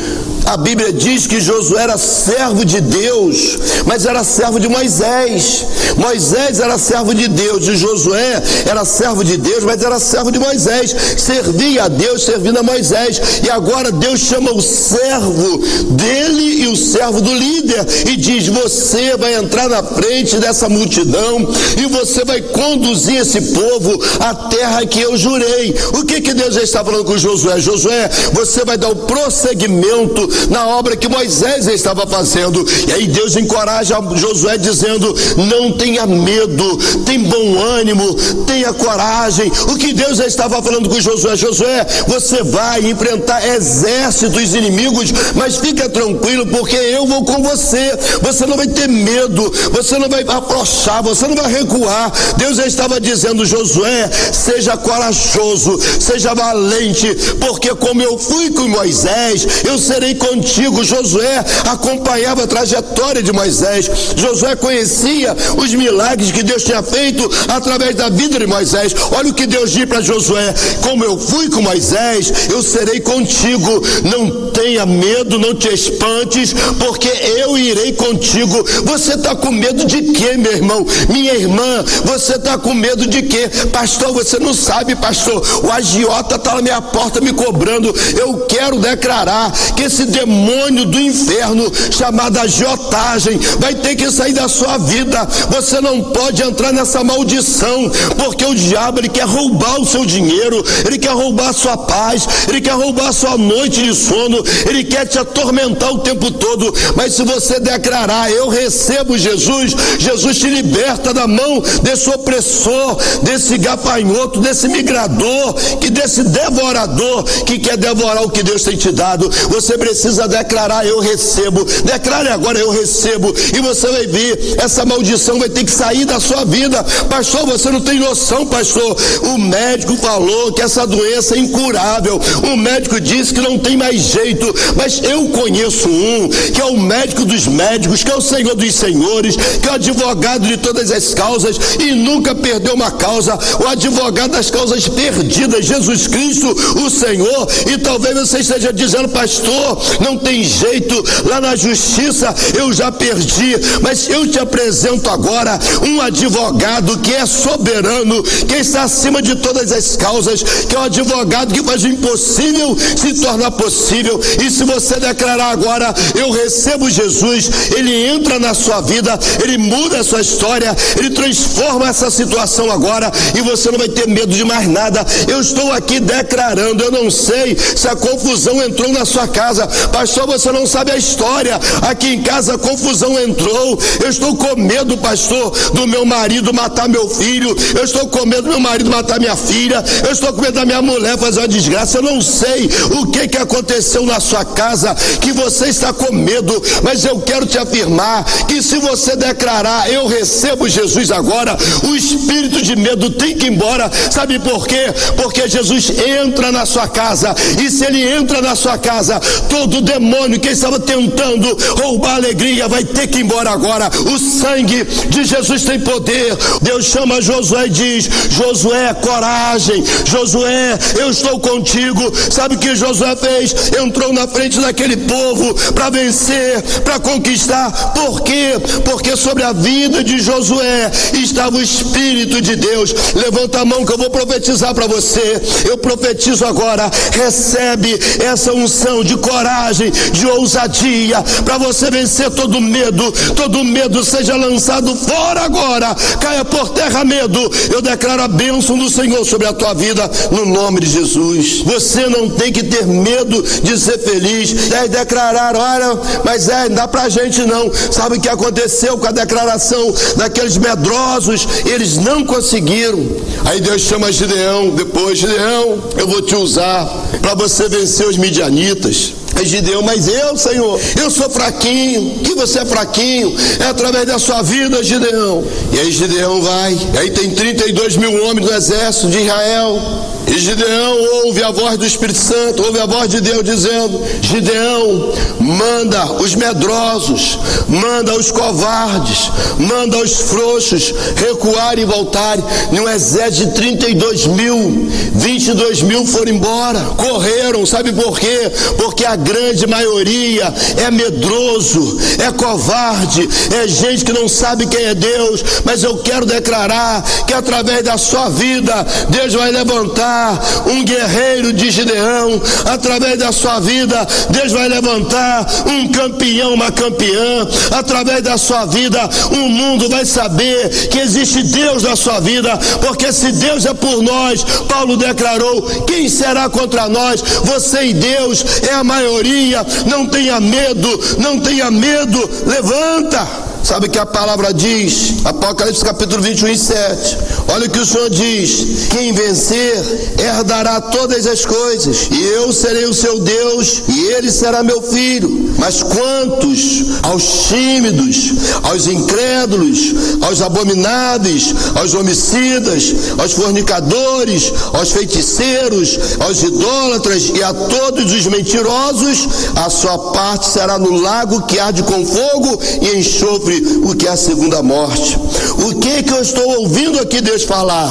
A 0.47 0.55
Bíblia 0.55 0.93
diz 0.93 1.27
que 1.27 1.41
Josué 1.41 1.83
era 1.83 1.97
servo 1.97 2.63
de 2.63 2.79
Deus, 2.79 3.57
mas 3.85 4.05
era 4.05 4.23
servo 4.23 4.61
de 4.61 4.69
Moisés. 4.69 5.65
Moisés 5.97 6.61
era 6.61 6.77
servo 6.77 7.13
de 7.13 7.27
Deus 7.27 7.67
e 7.67 7.75
Josué 7.75 8.41
era 8.65 8.85
servo 8.85 9.25
de 9.25 9.35
Deus, 9.35 9.65
mas 9.65 9.83
era 9.83 9.99
servo 9.99 10.31
de 10.31 10.39
Moisés. 10.39 10.95
Servia 11.17 11.83
a 11.83 11.87
Deus 11.89 12.23
servindo 12.23 12.59
a 12.59 12.63
Moisés. 12.63 13.41
E 13.43 13.49
agora 13.49 13.91
Deus 13.91 14.21
chama 14.21 14.53
o 14.53 14.61
servo 14.61 15.57
dele 15.89 16.63
e 16.63 16.67
o 16.67 16.77
servo 16.77 17.19
do 17.19 17.33
líder 17.33 17.85
e 18.09 18.15
diz: 18.15 18.47
Você 18.47 19.17
vai 19.17 19.35
entrar 19.35 19.67
na 19.67 19.83
frente 19.83 20.37
dessa 20.37 20.69
multidão 20.69 21.45
e 21.77 21.87
você 21.87 22.23
vai 22.23 22.41
conduzir 22.41 23.19
esse 23.19 23.41
povo 23.41 23.99
à 24.21 24.33
terra 24.33 24.85
que 24.85 25.01
eu 25.01 25.17
jurei. 25.17 25.75
O 25.93 26.05
que 26.05 26.21
que 26.21 26.33
Deus 26.33 26.55
já 26.55 26.61
está 26.61 26.85
falando 26.85 27.03
com 27.03 27.17
Josué? 27.17 27.59
Josué, 27.59 28.09
você 28.31 28.63
vai 28.63 28.77
dar 28.77 28.89
o 28.89 28.95
prosseguimento 28.95 30.36
na 30.49 30.67
obra 30.67 30.95
que 30.95 31.07
Moisés 31.07 31.67
estava 31.67 32.05
fazendo. 32.07 32.65
E 32.87 32.93
aí 32.93 33.07
Deus 33.07 33.35
encoraja 33.35 33.97
Josué 34.15 34.57
dizendo: 34.57 35.13
Não 35.37 35.71
tenha 35.73 36.05
medo, 36.05 36.77
tem 37.05 37.19
bom 37.19 37.59
ânimo, 37.59 38.13
tenha 38.45 38.73
coragem. 38.73 39.51
O 39.69 39.75
que 39.75 39.93
Deus 39.93 40.19
estava 40.19 40.61
falando 40.61 40.89
com 40.89 40.99
Josué: 40.99 41.35
Josué, 41.35 41.85
você 42.07 42.43
vai 42.43 42.85
enfrentar 42.85 43.45
exércitos 43.47 44.53
inimigos, 44.53 45.11
mas 45.35 45.57
fica 45.57 45.89
tranquilo, 45.89 46.45
porque 46.47 46.75
eu 46.75 47.05
vou 47.05 47.23
com 47.23 47.41
você. 47.43 47.97
Você 48.21 48.45
não 48.45 48.57
vai 48.57 48.67
ter 48.67 48.87
medo, 48.87 49.51
você 49.71 49.97
não 49.97 50.09
vai 50.09 50.23
afrouxar, 50.27 51.03
você 51.03 51.27
não 51.27 51.35
vai 51.35 51.51
recuar. 51.51 52.11
Deus 52.37 52.57
estava 52.59 52.99
dizendo: 52.99 53.45
Josué, 53.45 54.09
seja 54.31 54.77
corajoso, 54.77 55.79
seja 55.99 56.33
valente, 56.33 57.07
porque 57.39 57.73
como 57.75 58.01
eu 58.01 58.17
fui 58.17 58.51
com 58.51 58.67
Moisés, 58.67 59.47
eu 59.65 59.77
serei 59.77 60.15
com 60.15 60.26
contigo. 60.27 60.83
Josué 60.83 61.43
acompanhava 61.69 62.43
a 62.43 62.47
trajetória 62.47 63.23
de 63.23 63.31
Moisés. 63.31 63.89
Josué 64.15 64.55
conhecia 64.55 65.35
os 65.57 65.73
milagres 65.73 66.31
que 66.31 66.43
Deus 66.43 66.63
tinha 66.63 66.83
feito 66.83 67.29
através 67.47 67.95
da 67.95 68.09
vida 68.09 68.39
de 68.39 68.47
Moisés. 68.47 68.93
Olha 69.11 69.29
o 69.29 69.33
que 69.33 69.45
Deus 69.45 69.71
diz 69.71 69.85
para 69.85 70.01
Josué: 70.01 70.53
Como 70.81 71.03
eu 71.03 71.17
fui 71.17 71.49
com 71.49 71.61
Moisés, 71.61 72.31
eu 72.49 72.61
serei 72.61 72.99
contigo. 72.99 73.81
Não 74.03 74.51
tenha 74.51 74.85
medo, 74.85 75.39
não 75.39 75.53
te 75.53 75.69
espantes, 75.69 76.53
porque 76.79 77.09
eu 77.39 77.57
irei 77.57 77.93
contigo. 77.93 78.63
Você 78.83 79.13
está 79.13 79.35
com 79.35 79.51
medo 79.51 79.85
de 79.85 80.01
quê, 80.13 80.35
meu 80.37 80.51
irmão? 80.51 80.85
Minha 81.09 81.33
irmã, 81.33 81.83
você 82.03 82.35
está 82.35 82.57
com 82.57 82.73
medo 82.73 83.07
de 83.07 83.21
quê? 83.23 83.49
Pastor, 83.71 84.13
você 84.13 84.39
não 84.39 84.53
sabe, 84.53 84.95
pastor. 84.95 85.43
O 85.63 85.71
agiota 85.71 86.35
está 86.35 86.55
na 86.55 86.61
minha 86.61 86.81
porta 86.81 87.21
me 87.21 87.33
cobrando. 87.33 87.93
Eu 88.17 88.45
quero 88.47 88.79
declarar 88.79 89.51
que 89.75 89.83
esse 89.83 90.05
demônio 90.17 90.85
do 90.85 90.99
inferno 90.99 91.71
chamado 91.91 92.39
agiotagem 92.39 93.39
vai 93.59 93.75
ter 93.75 93.95
que 93.95 94.11
sair 94.11 94.33
da 94.33 94.47
sua 94.47 94.77
vida. 94.77 95.27
Você 95.49 95.79
não 95.79 96.01
pode 96.01 96.41
entrar 96.41 96.73
nessa 96.73 97.03
maldição, 97.03 97.89
porque 98.17 98.45
o 98.45 98.55
diabo 98.55 98.99
ele 98.99 99.09
quer 99.09 99.25
roubar 99.25 99.79
o 99.79 99.85
seu 99.85 100.05
dinheiro, 100.05 100.63
ele 100.85 100.97
quer 100.97 101.11
roubar 101.11 101.49
a 101.49 101.53
sua 101.53 101.77
paz, 101.77 102.27
ele 102.47 102.61
quer 102.61 102.73
roubar 102.73 103.09
a 103.09 103.13
sua 103.13 103.37
noite 103.37 103.83
de 103.83 103.93
sono, 103.93 104.43
ele 104.67 104.83
quer 104.83 105.05
te 105.05 105.19
atormentar 105.19 105.93
o 105.93 105.99
tempo 105.99 106.31
todo. 106.31 106.73
Mas 106.95 107.13
se 107.13 107.23
você 107.23 107.59
declarar, 107.59 108.31
eu 108.31 108.49
recebo 108.49 109.17
Jesus, 109.17 109.75
Jesus 109.99 110.37
te 110.37 110.47
liberta 110.47 111.13
da 111.13 111.27
mão 111.27 111.61
desse 111.83 112.09
opressor, 112.09 112.97
desse 113.21 113.57
gafanhoto, 113.57 114.39
desse 114.39 114.67
migrador, 114.67 115.53
que 115.79 115.89
desse 115.89 116.23
devorador 116.23 117.23
que 117.45 117.59
quer 117.59 117.77
devorar 117.77 118.23
o 118.23 118.29
que 118.29 118.43
Deus 118.43 118.63
tem 118.63 118.75
te 118.75 118.91
dado. 118.91 119.29
Você 119.49 119.77
precisa 119.77 120.06
declarar, 120.27 120.85
eu 120.85 120.99
recebo. 120.99 121.65
Declare 121.83 122.29
agora, 122.29 122.59
eu 122.59 122.69
recebo. 122.71 123.33
E 123.55 123.59
você 123.59 123.87
vai 123.87 124.07
ver, 124.07 124.55
essa 124.57 124.85
maldição 124.85 125.39
vai 125.39 125.49
ter 125.49 125.63
que 125.63 125.71
sair 125.71 126.05
da 126.05 126.19
sua 126.19 126.45
vida. 126.45 126.83
Pastor, 127.09 127.45
você 127.45 127.69
não 127.69 127.81
tem 127.81 127.99
noção, 127.99 128.45
pastor. 128.45 128.95
O 129.23 129.37
médico 129.37 129.95
falou 129.97 130.51
que 130.53 130.61
essa 130.61 130.85
doença 130.85 131.35
é 131.35 131.39
incurável. 131.39 132.19
O 132.51 132.57
médico 132.57 132.99
disse 132.99 133.33
que 133.33 133.41
não 133.41 133.57
tem 133.57 133.75
mais 133.77 134.01
jeito. 134.01 134.53
Mas 134.75 135.01
eu 135.03 135.29
conheço 135.29 135.89
um, 135.89 136.29
que 136.29 136.61
é 136.61 136.65
o 136.65 136.79
médico 136.79 137.25
dos 137.25 137.47
médicos, 137.47 138.03
que 138.03 138.11
é 138.11 138.15
o 138.15 138.21
Senhor 138.21 138.55
dos 138.55 138.75
senhores, 138.75 139.35
que 139.35 139.67
é 139.67 139.71
o 139.71 139.75
advogado 139.75 140.47
de 140.47 140.57
todas 140.57 140.91
as 140.91 141.13
causas 141.13 141.57
e 141.79 141.91
nunca 141.91 142.35
perdeu 142.35 142.73
uma 142.73 142.91
causa. 142.91 143.37
O 143.63 143.67
advogado 143.67 144.31
das 144.31 144.51
causas 144.51 144.87
perdidas, 144.87 145.65
Jesus 145.65 146.07
Cristo, 146.07 146.55
o 146.85 146.89
Senhor. 146.89 147.47
E 147.71 147.77
talvez 147.77 148.17
você 148.17 148.39
esteja 148.39 148.71
dizendo, 148.71 149.09
pastor, 149.09 149.77
não 149.99 150.17
tem 150.17 150.43
jeito. 150.43 151.03
Lá 151.25 151.41
na 151.41 151.55
justiça 151.55 152.33
eu 152.55 152.71
já 152.73 152.91
perdi. 152.91 153.55
Mas 153.81 154.09
eu 154.09 154.27
te 154.27 154.39
apresento 154.39 155.09
agora 155.09 155.59
um 155.83 156.01
advogado 156.01 156.97
que 156.99 157.13
é 157.13 157.25
soberano, 157.25 158.23
que 158.23 158.55
está 158.55 158.83
acima 158.83 159.21
de 159.21 159.35
todas 159.35 159.71
as 159.71 159.95
causas, 159.95 160.43
que 160.67 160.75
é 160.75 160.79
o 160.79 160.83
advogado 160.83 161.53
que 161.53 161.63
faz 161.63 161.83
o 161.83 161.87
impossível 161.87 162.77
se 162.95 163.13
tornar 163.21 163.51
possível. 163.51 164.19
E 164.43 164.49
se 164.49 164.63
você 164.63 164.99
declarar 164.99 165.51
agora, 165.51 165.93
eu 166.15 166.31
recebo 166.31 166.89
Jesus, 166.89 167.49
ele 167.75 167.93
entra 168.07 168.39
na 168.39 168.53
sua 168.53 168.81
vida, 168.81 169.17
ele 169.43 169.57
muda 169.57 169.99
a 169.99 170.03
sua 170.03 170.21
história, 170.21 170.75
ele 170.97 171.09
transforma 171.11 171.89
essa 171.89 172.09
situação 172.09 172.71
agora 172.71 173.11
e 173.35 173.41
você 173.41 173.71
não 173.71 173.77
vai 173.77 173.89
ter 173.89 174.07
medo 174.07 174.33
de 174.33 174.43
mais 174.43 174.67
nada. 174.67 175.05
Eu 175.27 175.39
estou 175.41 175.71
aqui 175.71 175.99
declarando, 175.99 176.83
eu 176.83 176.91
não 176.91 177.09
sei 177.09 177.57
se 177.57 177.87
a 177.87 177.95
confusão 177.95 178.61
entrou 178.63 178.91
na 178.91 179.05
sua 179.05 179.27
casa, 179.27 179.67
pastor, 179.91 180.27
você 180.27 180.51
não 180.51 180.65
sabe 180.65 180.91
a 180.91 180.97
história. 180.97 181.59
Aqui 181.81 182.07
em 182.15 182.21
casa 182.21 182.55
a 182.55 182.57
confusão 182.57 183.19
entrou. 183.19 183.79
Eu 184.03 184.09
estou 184.09 184.35
com 184.35 184.55
medo, 184.55 184.97
pastor, 184.97 185.51
do 185.73 185.87
meu 185.87 186.05
marido 186.05 186.53
matar 186.53 186.87
meu 186.87 187.09
filho. 187.09 187.55
Eu 187.75 187.83
estou 187.83 188.07
com 188.07 188.25
medo 188.25 188.43
do 188.43 188.49
meu 188.49 188.59
marido 188.59 188.89
matar 188.89 189.19
minha 189.19 189.35
filha. 189.35 189.83
Eu 190.05 190.11
estou 190.11 190.33
com 190.33 190.41
medo 190.41 190.53
da 190.53 190.65
minha 190.65 190.81
mulher 190.81 191.17
fazer 191.17 191.39
uma 191.39 191.47
desgraça. 191.47 191.97
Eu 191.97 192.03
não 192.03 192.21
sei 192.21 192.69
o 192.99 193.07
que 193.07 193.27
que 193.27 193.37
aconteceu 193.37 194.05
na 194.05 194.19
sua 194.19 194.45
casa 194.45 194.95
que 195.21 195.31
você 195.31 195.67
está 195.67 195.91
com 195.91 196.13
medo, 196.13 196.61
mas 196.83 197.03
eu 197.05 197.19
quero 197.19 197.45
te 197.45 197.57
afirmar 197.57 198.23
que 198.47 198.61
se 198.61 198.77
você 198.77 199.15
declarar 199.15 199.91
eu 199.91 200.07
recebo 200.07 200.67
Jesus 200.69 201.11
agora, 201.11 201.57
o 201.83 201.95
espírito 201.95 202.61
de 202.61 202.75
medo 202.75 203.09
tem 203.09 203.35
que 203.35 203.47
ir 203.47 203.53
embora. 203.53 203.89
Sabe 204.11 204.39
por 204.39 204.67
quê? 204.67 204.93
Porque 205.15 205.47
Jesus 205.47 205.89
entra 205.89 206.51
na 206.51 206.65
sua 206.65 206.87
casa 206.87 207.35
e 207.61 207.69
se 207.69 207.85
ele 207.85 208.01
entra 208.01 208.41
na 208.41 208.55
sua 208.55 208.77
casa, 208.77 209.19
todo 209.49 209.66
demônio 209.81 210.39
que 210.39 210.49
estava 210.49 210.79
tentando 210.79 211.57
roubar 211.81 212.07
a 212.13 212.15
alegria 212.15 212.67
vai 212.67 212.83
ter 212.83 213.07
que 213.07 213.19
ir 213.19 213.21
embora 213.21 213.51
agora. 213.51 213.89
O 214.13 214.17
sangue 214.17 214.83
de 215.09 215.23
Jesus 215.23 215.63
tem 215.63 215.79
poder. 215.79 216.35
Deus 216.61 216.85
chama 216.85 217.21
Josué 217.21 217.67
e 217.67 217.69
diz: 217.69 218.09
Josué, 218.29 218.93
coragem. 218.95 219.83
Josué, 220.05 220.77
eu 220.99 221.09
estou 221.09 221.39
contigo. 221.39 222.11
Sabe 222.31 222.55
o 222.55 222.57
que 222.57 222.75
Josué 222.75 223.15
fez? 223.15 223.53
Entrou 223.77 224.11
na 224.13 224.27
frente 224.27 224.59
daquele 224.59 224.97
povo 224.97 225.53
para 225.73 225.89
vencer, 225.89 226.61
para 226.83 226.99
conquistar. 226.99 227.71
Por 227.93 228.21
quê? 228.21 228.53
Porque 228.85 229.15
sobre 229.15 229.43
a 229.43 229.53
vida 229.53 230.03
de 230.03 230.19
Josué 230.19 230.91
estava 231.13 231.57
o 231.57 231.61
Espírito 231.61 232.41
de 232.41 232.55
Deus. 232.55 232.93
Levanta 233.15 233.61
a 233.61 233.65
mão 233.65 233.85
que 233.85 233.93
eu 233.93 233.97
vou 233.97 234.09
profetizar 234.09 234.73
para 234.73 234.87
você. 234.87 235.41
Eu 235.65 235.77
profetizo 235.77 236.45
agora. 236.45 236.89
Recebe 237.11 237.99
essa 238.19 238.53
unção 238.53 239.03
de 239.03 239.17
coragem, 239.57 239.91
de 240.11 240.27
ousadia, 240.27 241.23
para 241.43 241.57
você 241.57 241.89
vencer 241.89 242.29
todo 242.31 242.61
medo. 242.61 243.11
Todo 243.35 243.63
medo 243.63 244.03
seja 244.03 244.35
lançado 244.35 244.95
fora 244.95 245.41
agora. 245.41 245.95
Caia 246.21 246.45
por 246.45 246.69
terra 246.69 247.03
medo. 247.03 247.39
Eu 247.71 247.81
declaro 247.81 248.21
a 248.21 248.27
bênção 248.27 248.77
do 248.77 248.89
Senhor 248.89 249.25
sobre 249.25 249.47
a 249.47 249.53
tua 249.53 249.73
vida 249.73 250.09
no 250.31 250.45
nome 250.45 250.81
de 250.81 250.87
Jesus. 250.87 251.61
Você 251.65 252.07
não 252.07 252.29
tem 252.29 252.51
que 252.51 252.63
ter 252.63 252.85
medo 252.85 253.43
de 253.63 253.77
ser 253.77 253.97
feliz. 253.99 254.71
É 254.71 254.87
declarar, 254.87 255.55
olha, 255.55 255.99
mas 256.23 256.47
é, 256.47 256.69
não 256.69 256.75
dá 256.75 256.87
pra 256.87 257.09
gente 257.09 257.43
não. 257.43 257.71
Sabe 257.91 258.17
o 258.17 258.21
que 258.21 258.29
aconteceu 258.29 258.97
com 258.97 259.07
a 259.07 259.11
declaração 259.11 259.93
daqueles 260.15 260.57
medrosos? 260.57 261.47
Eles 261.65 261.97
não 261.97 262.23
conseguiram. 262.23 263.03
Aí 263.45 263.59
Deus 263.59 263.81
chama 263.81 264.11
Gideão, 264.11 264.69
depois, 264.71 265.17
Gideão, 265.17 265.79
eu 265.97 266.07
vou 266.07 266.21
te 266.21 266.35
usar 266.35 266.85
para 267.21 267.33
você 267.33 267.67
vencer 267.67 268.07
os 268.07 268.17
midianitas. 268.17 269.13
Gideão, 269.43 269.81
mas 269.81 270.07
eu, 270.07 270.35
Senhor, 270.35 270.79
eu 270.99 271.09
sou 271.11 271.29
fraquinho, 271.29 272.19
que 272.19 272.33
você 272.33 272.59
é 272.59 272.65
fraquinho, 272.65 273.35
é 273.59 273.65
através 273.65 274.05
da 274.05 274.19
sua 274.19 274.41
vida, 274.41 274.83
Gideão. 274.83 275.43
E 275.71 275.79
aí 275.79 275.91
Gideão 275.91 276.41
vai, 276.41 276.77
aí 276.99 277.11
tem 277.11 277.31
32 277.31 277.97
mil 277.97 278.23
homens 278.23 278.47
do 278.47 278.53
exército 278.53 279.09
de 279.09 279.19
Israel. 279.19 280.16
E 280.27 280.37
Gideão 280.39 280.97
ouve 281.25 281.41
a 281.41 281.51
voz 281.51 281.77
do 281.77 281.85
Espírito 281.85 282.19
Santo, 282.19 282.61
ouve 282.63 282.79
a 282.79 282.85
voz 282.85 283.07
de 283.07 283.21
Deus 283.21 283.43
dizendo: 283.43 284.01
Gideão, 284.21 285.13
manda 285.39 286.05
os 286.21 286.35
medrosos, 286.35 287.39
manda 287.67 288.13
os 288.13 288.29
covardes, 288.29 289.31
manda 289.57 289.97
os 289.97 290.13
frouxos 290.13 290.93
recuar 291.15 291.79
e 291.79 291.85
voltarem. 291.85 292.43
Num 292.73 292.89
exército 292.89 293.47
de 293.47 293.53
32 293.53 294.27
mil, 294.27 294.89
22 295.15 295.81
mil 295.83 296.05
foram 296.05 296.33
embora, 296.33 296.79
correram, 296.97 297.65
sabe 297.65 297.93
por 297.93 298.19
quê? 298.19 298.51
Porque 298.77 299.05
a 299.05 299.15
grande 299.15 299.65
maioria 299.65 300.53
é 300.85 300.91
medroso, 300.91 301.97
é 302.19 302.31
covarde, 302.33 303.27
é 303.55 303.65
gente 303.65 304.03
que 304.03 304.11
não 304.11 304.27
sabe 304.27 304.67
quem 304.67 304.83
é 304.83 304.93
Deus. 304.93 305.41
Mas 305.63 305.83
eu 305.83 305.97
quero 305.97 306.25
declarar 306.25 307.01
que 307.25 307.33
através 307.33 307.81
da 307.83 307.97
sua 307.97 308.27
vida, 308.27 308.85
Deus 309.09 309.33
vai 309.33 309.51
levantar 309.51 310.16
um 310.65 310.83
guerreiro 310.83 311.53
de 311.53 311.69
Gideão, 311.71 312.41
através 312.65 313.17
da 313.17 313.31
sua 313.31 313.59
vida, 313.59 314.07
Deus 314.29 314.51
vai 314.51 314.67
levantar 314.67 315.45
um 315.65 315.87
campeão, 315.89 316.53
uma 316.53 316.71
campeã, 316.71 317.47
através 317.71 318.21
da 318.21 318.37
sua 318.37 318.65
vida, 318.65 318.99
o 319.31 319.49
mundo 319.49 319.89
vai 319.89 320.05
saber 320.05 320.69
que 320.89 320.99
existe 320.99 321.43
Deus 321.43 321.83
na 321.83 321.95
sua 321.95 322.19
vida, 322.19 322.57
porque 322.81 323.11
se 323.11 323.31
Deus 323.31 323.65
é 323.65 323.73
por 323.73 324.01
nós, 324.01 324.43
Paulo 324.67 324.97
declarou: 324.97 325.61
quem 325.85 326.09
será 326.09 326.49
contra 326.49 326.87
nós? 326.89 327.21
Você 327.43 327.87
e 327.87 327.93
Deus 327.93 328.45
é 328.69 328.73
a 328.73 328.83
maioria, 328.83 329.65
não 329.85 330.05
tenha 330.05 330.39
medo, 330.39 330.99
não 331.17 331.39
tenha 331.39 331.69
medo, 331.71 332.29
levanta. 332.45 333.46
Sabe 333.67 333.87
o 333.87 333.89
que 333.89 333.99
a 333.99 334.05
palavra 334.05 334.53
diz? 334.53 335.25
Apocalipse 335.25 335.83
capítulo 335.83 336.23
21 336.23 336.47
e 336.47 336.57
7. 336.57 337.17
Olha 337.53 337.65
o 337.65 337.69
que 337.69 337.79
o 337.79 337.85
Senhor 337.85 338.09
diz: 338.09 338.87
quem 338.89 339.11
vencer 339.11 340.15
herdará 340.17 340.79
todas 340.79 341.27
as 341.27 341.45
coisas, 341.45 342.07
e 342.09 342.23
eu 342.23 342.53
serei 342.53 342.85
o 342.85 342.93
seu 342.93 343.19
Deus, 343.19 343.83
e 343.89 344.05
ele 344.13 344.31
será 344.31 344.63
meu 344.63 344.81
filho. 344.81 345.53
Mas 345.57 345.83
quantos 345.83 347.03
aos 347.03 347.49
tímidos, 347.49 348.35
aos 348.63 348.87
incrédulos, 348.87 349.93
aos 350.21 350.41
abomináveis, 350.41 351.53
aos 351.75 351.93
homicidas, 351.93 352.93
aos 353.17 353.33
fornicadores, 353.33 354.53
aos 354.71 354.91
feiticeiros, 354.91 355.99
aos 356.21 356.41
idólatras 356.41 357.33
e 357.35 357.43
a 357.43 357.53
todos 357.53 358.13
os 358.13 358.27
mentirosos, 358.27 359.27
a 359.57 359.69
sua 359.69 359.97
parte 360.13 360.47
será 360.47 360.79
no 360.79 361.01
lago 361.01 361.41
que 361.41 361.59
arde 361.59 361.83
com 361.83 362.05
fogo 362.05 362.59
e 362.81 362.97
enxofre 362.99 363.56
o 363.83 363.95
que 363.95 364.07
é 364.07 364.11
a 364.11 364.17
segunda 364.17 364.61
morte. 364.63 365.17
O 365.65 365.75
que 365.79 366.03
que 366.03 366.13
eu 366.13 366.21
estou 366.21 366.61
ouvindo 366.61 366.99
aqui 366.99 367.21
Deus 367.21 367.43
falar? 367.43 367.89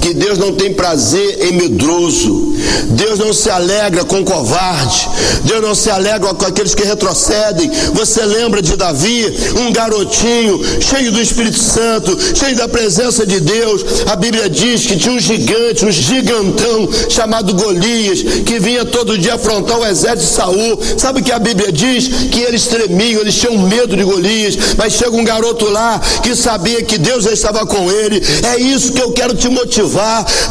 Que 0.00 0.14
Deus 0.14 0.38
não 0.38 0.52
tem 0.52 0.72
prazer 0.72 1.46
em 1.46 1.52
medroso. 1.52 2.54
Deus 2.90 3.18
não 3.18 3.32
se 3.32 3.50
alegra 3.50 4.04
com 4.04 4.24
covarde. 4.24 5.08
Deus 5.44 5.60
não 5.62 5.74
se 5.74 5.90
alegra 5.90 6.34
com 6.34 6.46
aqueles 6.46 6.74
que 6.74 6.84
retrocedem. 6.84 7.70
Você 7.92 8.24
lembra 8.24 8.62
de 8.62 8.76
Davi, 8.76 9.26
um 9.58 9.72
garotinho 9.72 10.60
cheio 10.80 11.12
do 11.12 11.20
Espírito 11.20 11.58
Santo, 11.58 12.16
cheio 12.34 12.56
da 12.56 12.68
presença 12.68 13.26
de 13.26 13.40
Deus. 13.40 13.84
A 14.06 14.16
Bíblia 14.16 14.48
diz 14.48 14.86
que 14.86 14.96
tinha 14.96 15.14
um 15.14 15.18
gigante, 15.18 15.84
um 15.84 15.90
gigantão 15.90 16.88
chamado 17.08 17.54
Golias, 17.54 18.22
que 18.44 18.58
vinha 18.58 18.84
todo 18.84 19.18
dia 19.18 19.34
afrontar 19.34 19.78
o 19.78 19.86
exército 19.86 20.26
de 20.26 20.34
Saul. 20.34 20.80
Sabe 20.96 21.20
o 21.20 21.24
que 21.24 21.32
a 21.32 21.38
Bíblia 21.38 21.70
diz? 21.70 22.08
Que 22.30 22.40
eles 22.40 22.66
tremiam, 22.66 23.20
eles 23.20 23.34
tinham 23.34 23.58
medo 23.58 23.96
de 23.96 24.02
Golias, 24.02 24.56
mas 24.76 24.94
chega 24.94 25.16
um 25.16 25.24
garoto 25.24 25.66
lá 25.70 26.00
que 26.22 26.34
sabia 26.34 26.82
que 26.82 26.98
Deus 26.98 27.26
estava 27.26 27.66
com 27.66 27.90
ele. 27.90 28.22
É 28.54 28.60
isso 28.60 28.92
que 28.92 29.02
eu 29.02 29.12
quero 29.12 29.34
te 29.34 29.48
motivar. 29.48 29.89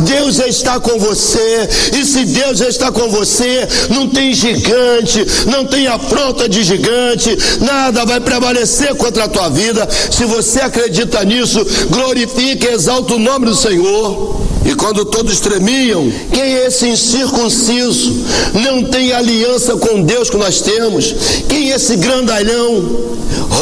Deus 0.01 0.39
está 0.39 0.79
com 0.79 0.97
você. 0.99 1.69
E 1.97 2.05
se 2.05 2.25
Deus 2.25 2.61
está 2.61 2.91
com 2.91 3.09
você, 3.09 3.67
não 3.89 4.07
tem 4.07 4.33
gigante, 4.33 5.25
não 5.47 5.65
tem 5.65 5.87
afronta 5.87 6.47
de 6.47 6.63
gigante, 6.63 7.37
nada 7.61 8.05
vai 8.05 8.19
prevalecer 8.19 8.95
contra 8.95 9.25
a 9.25 9.29
tua 9.29 9.49
vida. 9.49 9.87
Se 10.11 10.25
você 10.25 10.61
acredita 10.61 11.23
nisso, 11.23 11.65
glorifique 11.89 12.65
e 12.65 12.73
exalta 12.73 13.13
o 13.13 13.19
nome 13.19 13.45
do 13.45 13.55
Senhor. 13.55 14.49
E 14.65 14.75
quando 14.75 15.05
todos 15.05 15.39
tremiam, 15.39 16.11
quem 16.31 16.41
é 16.41 16.67
esse 16.67 16.87
incircunciso? 16.87 18.23
Não 18.53 18.83
tem 18.83 19.11
aliança 19.11 19.77
com 19.77 20.03
Deus 20.03 20.29
que 20.29 20.37
nós 20.37 20.61
temos. 20.61 21.15
Quem 21.47 21.71
é 21.71 21.75
esse 21.75 21.95
grandalhão? 21.95 22.85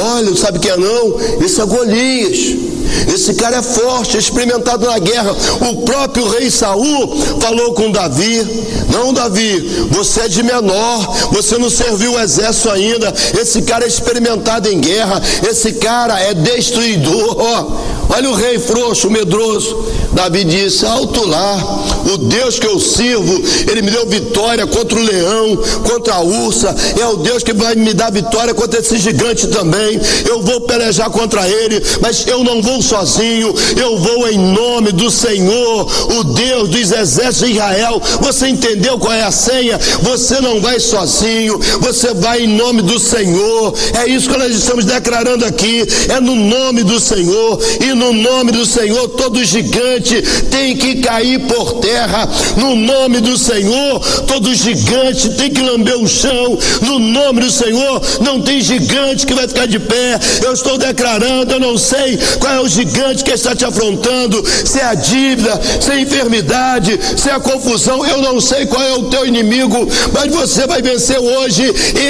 Olha, 0.01 0.35
sabe 0.35 0.59
quem 0.59 0.71
é 0.71 0.77
não? 0.77 1.17
Esse 1.41 1.61
é 1.61 1.65
Golias. 1.65 2.76
Esse 3.13 3.33
cara 3.35 3.57
é 3.57 3.61
forte, 3.61 4.17
é 4.17 4.19
experimentado 4.19 4.85
na 4.85 4.99
guerra. 4.99 5.35
O 5.69 5.81
próprio 5.83 6.27
rei 6.27 6.49
Saul 6.49 7.15
falou 7.39 7.73
com 7.73 7.91
Davi: 7.91 8.45
Não, 8.91 9.13
Davi, 9.13 9.87
você 9.89 10.21
é 10.21 10.27
de 10.27 10.43
menor, 10.43 11.31
você 11.31 11.57
não 11.57 11.69
serviu 11.69 12.13
o 12.13 12.19
exército 12.19 12.69
ainda. 12.69 13.13
Esse 13.39 13.61
cara 13.61 13.85
é 13.85 13.87
experimentado 13.87 14.69
em 14.69 14.79
guerra, 14.79 15.21
esse 15.49 15.73
cara 15.73 16.19
é 16.19 16.33
destruidor. 16.33 17.37
Oh, 17.39 18.13
olha 18.13 18.29
o 18.29 18.33
rei 18.33 18.59
frouxo, 18.59 19.09
medroso. 19.09 19.85
Davi 20.13 20.43
disse: 20.43 20.85
Alto 20.85 21.27
lá, 21.27 21.57
o 22.13 22.17
Deus 22.17 22.59
que 22.59 22.67
eu 22.67 22.79
sirvo, 22.79 23.41
ele 23.69 23.81
me 23.81 23.91
deu 23.91 24.05
vitória 24.07 24.65
contra 24.65 24.97
o 24.97 25.01
leão, 25.01 25.57
contra 25.87 26.15
a 26.15 26.21
ursa. 26.21 26.75
É 26.99 27.05
o 27.05 27.17
Deus 27.17 27.43
que 27.43 27.53
vai 27.53 27.75
me 27.75 27.93
dar 27.93 28.11
vitória 28.11 28.53
contra 28.53 28.79
esse 28.79 28.97
gigante 28.97 29.47
também. 29.47 29.99
Eu 30.27 30.41
vou 30.41 30.61
pelejar 30.61 31.09
contra 31.09 31.47
ele, 31.47 31.81
mas 32.01 32.25
eu 32.27 32.43
não 32.43 32.61
vou 32.61 32.76
sozinho, 32.81 33.53
eu 33.75 33.97
vou 33.97 34.27
em 34.29 34.37
nome 34.37 34.91
do 34.91 35.09
Senhor, 35.09 35.87
o 36.19 36.23
Deus 36.23 36.69
dos 36.69 36.91
exércitos 36.91 37.47
de 37.47 37.53
Israel. 37.53 38.01
Você 38.21 38.47
entendeu 38.47 38.97
qual 38.97 39.13
é 39.13 39.23
a 39.23 39.31
senha? 39.31 39.79
Você 40.01 40.39
não 40.41 40.59
vai 40.61 40.79
sozinho, 40.79 41.59
você 41.79 42.13
vai 42.13 42.41
em 42.41 42.47
nome 42.47 42.81
do 42.81 42.99
Senhor. 42.99 43.73
É 43.99 44.07
isso 44.07 44.29
que 44.29 44.37
nós 44.37 44.55
estamos 44.55 44.85
declarando 44.85 45.45
aqui. 45.45 45.85
É 46.09 46.19
no 46.19 46.35
nome 46.35 46.83
do 46.83 46.99
Senhor, 46.99 47.59
e 47.81 47.93
no 47.93 48.13
nome 48.13 48.51
do 48.51 48.65
Senhor, 48.65 49.07
todo 49.09 49.43
gigante 49.43 50.21
tem 50.49 50.75
que 50.75 50.95
cair 50.95 51.39
por 51.41 51.73
terra. 51.79 52.29
No 52.57 52.75
nome 52.75 53.19
do 53.19 53.37
Senhor, 53.37 53.99
todo 54.25 54.53
gigante 54.53 55.29
tem 55.31 55.51
que 55.51 55.61
lamber 55.61 55.97
o 55.97 56.07
chão. 56.07 56.57
No 56.81 56.99
nome 56.99 57.41
do 57.41 57.51
Senhor, 57.51 58.01
não 58.21 58.41
tem 58.41 58.61
gigante 58.61 59.25
que 59.25 59.33
vai 59.33 59.47
ficar 59.47 59.67
de 59.67 59.79
pé. 59.79 60.19
Eu 60.43 60.53
estou 60.53 60.77
declarando, 60.77 61.53
eu 61.53 61.59
não 61.59 61.77
sei 61.77 62.17
qual 62.39 62.53
é 62.53 62.59
o 62.59 62.66
gigante 62.67 63.23
que 63.23 63.31
está 63.31 63.55
te 63.55 63.65
afrontando, 63.65 64.43
se 64.65 64.79
é 64.79 64.85
a 64.85 64.93
dívida, 64.93 65.59
se 65.79 65.91
é 65.91 65.93
a 65.95 65.99
enfermidade, 65.99 66.99
se 67.15 67.29
é 67.29 67.33
a 67.33 67.39
confusão, 67.39 68.05
eu 68.05 68.21
não 68.21 68.39
sei 68.39 68.65
qual 68.65 68.81
é 68.81 68.93
o 68.93 69.09
teu 69.09 69.25
inimigo, 69.25 69.87
mas 70.13 70.33
você 70.33 70.67
vai 70.67 70.81
vencer 70.81 71.19
hoje 71.19 71.63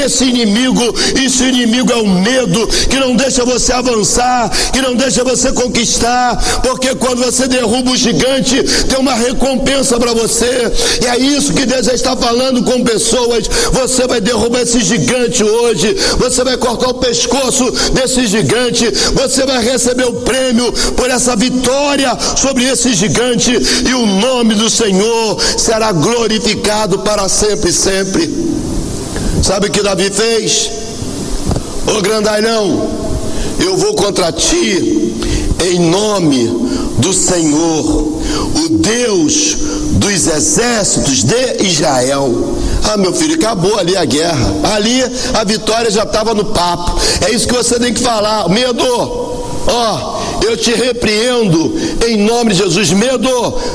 esse 0.03 0.25
inimigo. 0.25 0.83
Esse 1.23 1.43
inimigo 1.43 1.91
é 1.91 1.95
o 1.95 2.07
medo 2.07 2.67
que 2.89 2.97
não 2.97 3.15
deixa 3.15 3.43
você 3.45 3.73
avançar, 3.73 4.49
que 4.71 4.81
não 4.81 4.95
deixa 4.95 5.23
você 5.23 5.51
conquistar, 5.51 6.35
porque 6.61 6.95
quando 6.95 7.23
você 7.23 7.47
derruba 7.47 7.91
o 7.91 7.97
gigante, 7.97 8.63
tem 8.63 8.99
uma 8.99 9.13
recompensa 9.13 9.99
para 9.99 10.13
você. 10.13 10.71
E 11.01 11.07
é 11.07 11.17
isso 11.17 11.53
que 11.53 11.65
Deus 11.65 11.87
está 11.87 12.15
falando 12.15 12.63
com 12.63 12.83
pessoas. 12.83 13.47
Você 13.71 14.07
vai 14.07 14.21
derrubar 14.21 14.61
esse 14.61 14.81
gigante 14.81 15.43
hoje, 15.43 15.95
você 16.17 16.43
vai 16.43 16.57
cortar 16.57 16.89
o 16.89 16.95
pescoço 16.95 17.69
desse 17.93 18.25
gigante, 18.27 18.85
você 19.13 19.45
vai 19.45 19.63
receber 19.63 20.05
o 20.05 20.13
prêmio 20.13 20.46
prêmio 20.47 20.71
por 20.95 21.09
essa 21.09 21.35
vitória 21.35 22.17
sobre 22.35 22.63
esse 22.65 22.93
gigante, 22.93 23.51
e 23.51 23.93
o 23.93 24.05
nome 24.05 24.55
do 24.55 24.69
Senhor 24.69 25.37
será 25.57 25.91
glorificado 25.91 26.99
para 26.99 27.27
sempre 27.27 27.69
e 27.69 27.73
sempre. 27.73 28.47
Sabe 29.43 29.67
o 29.67 29.71
que 29.71 29.83
Davi 29.83 30.09
fez? 30.09 30.69
Ô 31.87 32.01
grandalhão, 32.01 32.89
eu 33.59 33.77
vou 33.77 33.93
contra 33.93 34.31
ti 34.31 35.13
em 35.65 35.79
nome 35.79 36.45
do 36.97 37.13
Senhor, 37.13 37.85
o 37.85 38.69
Deus 38.69 39.57
dos 39.93 40.27
exércitos 40.27 41.23
de 41.23 41.63
Israel. 41.63 42.55
Ah, 42.83 42.97
meu 42.97 43.13
filho, 43.13 43.35
acabou 43.35 43.77
ali 43.77 43.97
a 43.97 44.05
guerra. 44.05 44.53
Ali 44.75 45.03
a 45.33 45.43
vitória 45.43 45.91
já 45.91 46.03
estava 46.03 46.33
no 46.33 46.45
papo. 46.45 46.99
É 47.25 47.31
isso 47.31 47.47
que 47.47 47.53
você 47.53 47.79
tem 47.79 47.93
que 47.93 48.01
falar. 48.01 48.47
Medo, 48.49 48.83
ó, 49.67 50.17
eu 50.47 50.57
te 50.57 50.71
repreendo 50.71 51.75
em 52.07 52.17
nome 52.17 52.53
de 52.53 52.59
Jesus. 52.59 52.91
Medo, 52.91 53.29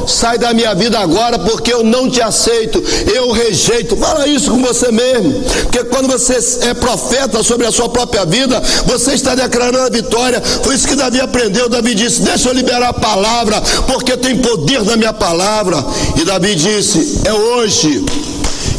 sai 0.07 0.39
da 0.39 0.55
minha 0.55 0.75
vida 0.75 0.99
agora 0.99 1.39
porque 1.39 1.73
eu 1.73 1.85
não 1.85 2.11
te 2.11 2.21
aceito, 2.21 2.83
eu 3.15 3.31
rejeito. 3.31 3.97
Fala 3.97 4.27
isso 4.27 4.51
com 4.51 4.63
você 4.63 4.91
mesmo, 4.91 5.43
porque 5.63 5.85
quando 5.85 6.09
você 6.09 6.39
é 6.67 6.75
profeta 6.75 7.43
sobre 7.43 7.67
a 7.67 7.73
sua 7.73 7.89
própria 7.89 8.25
vida, 8.25 8.61
você 8.87 9.13
está 9.13 9.35
declarando 9.35 9.87
a 9.87 9.91
vitória. 9.91 10.41
Foi 10.41 10.75
isso 10.75 10.89
que 10.89 10.97
Davi 10.97 11.21
aprendeu. 11.21 11.69
Davi 11.69 11.95
disse: 11.95 12.23
Deixa 12.23 12.49
eu 12.49 12.55
liberar 12.55 12.89
a 12.89 12.93
palavra, 12.93 13.61
porque 13.87 14.17
tem 14.17 14.37
poder 14.37 14.83
na 14.85 14.97
minha 14.97 15.13
palavra. 15.13 15.85
E 16.21 16.25
Davi 16.25 16.55
disse: 16.55 17.21
É 17.25 17.33
hoje 17.33 18.05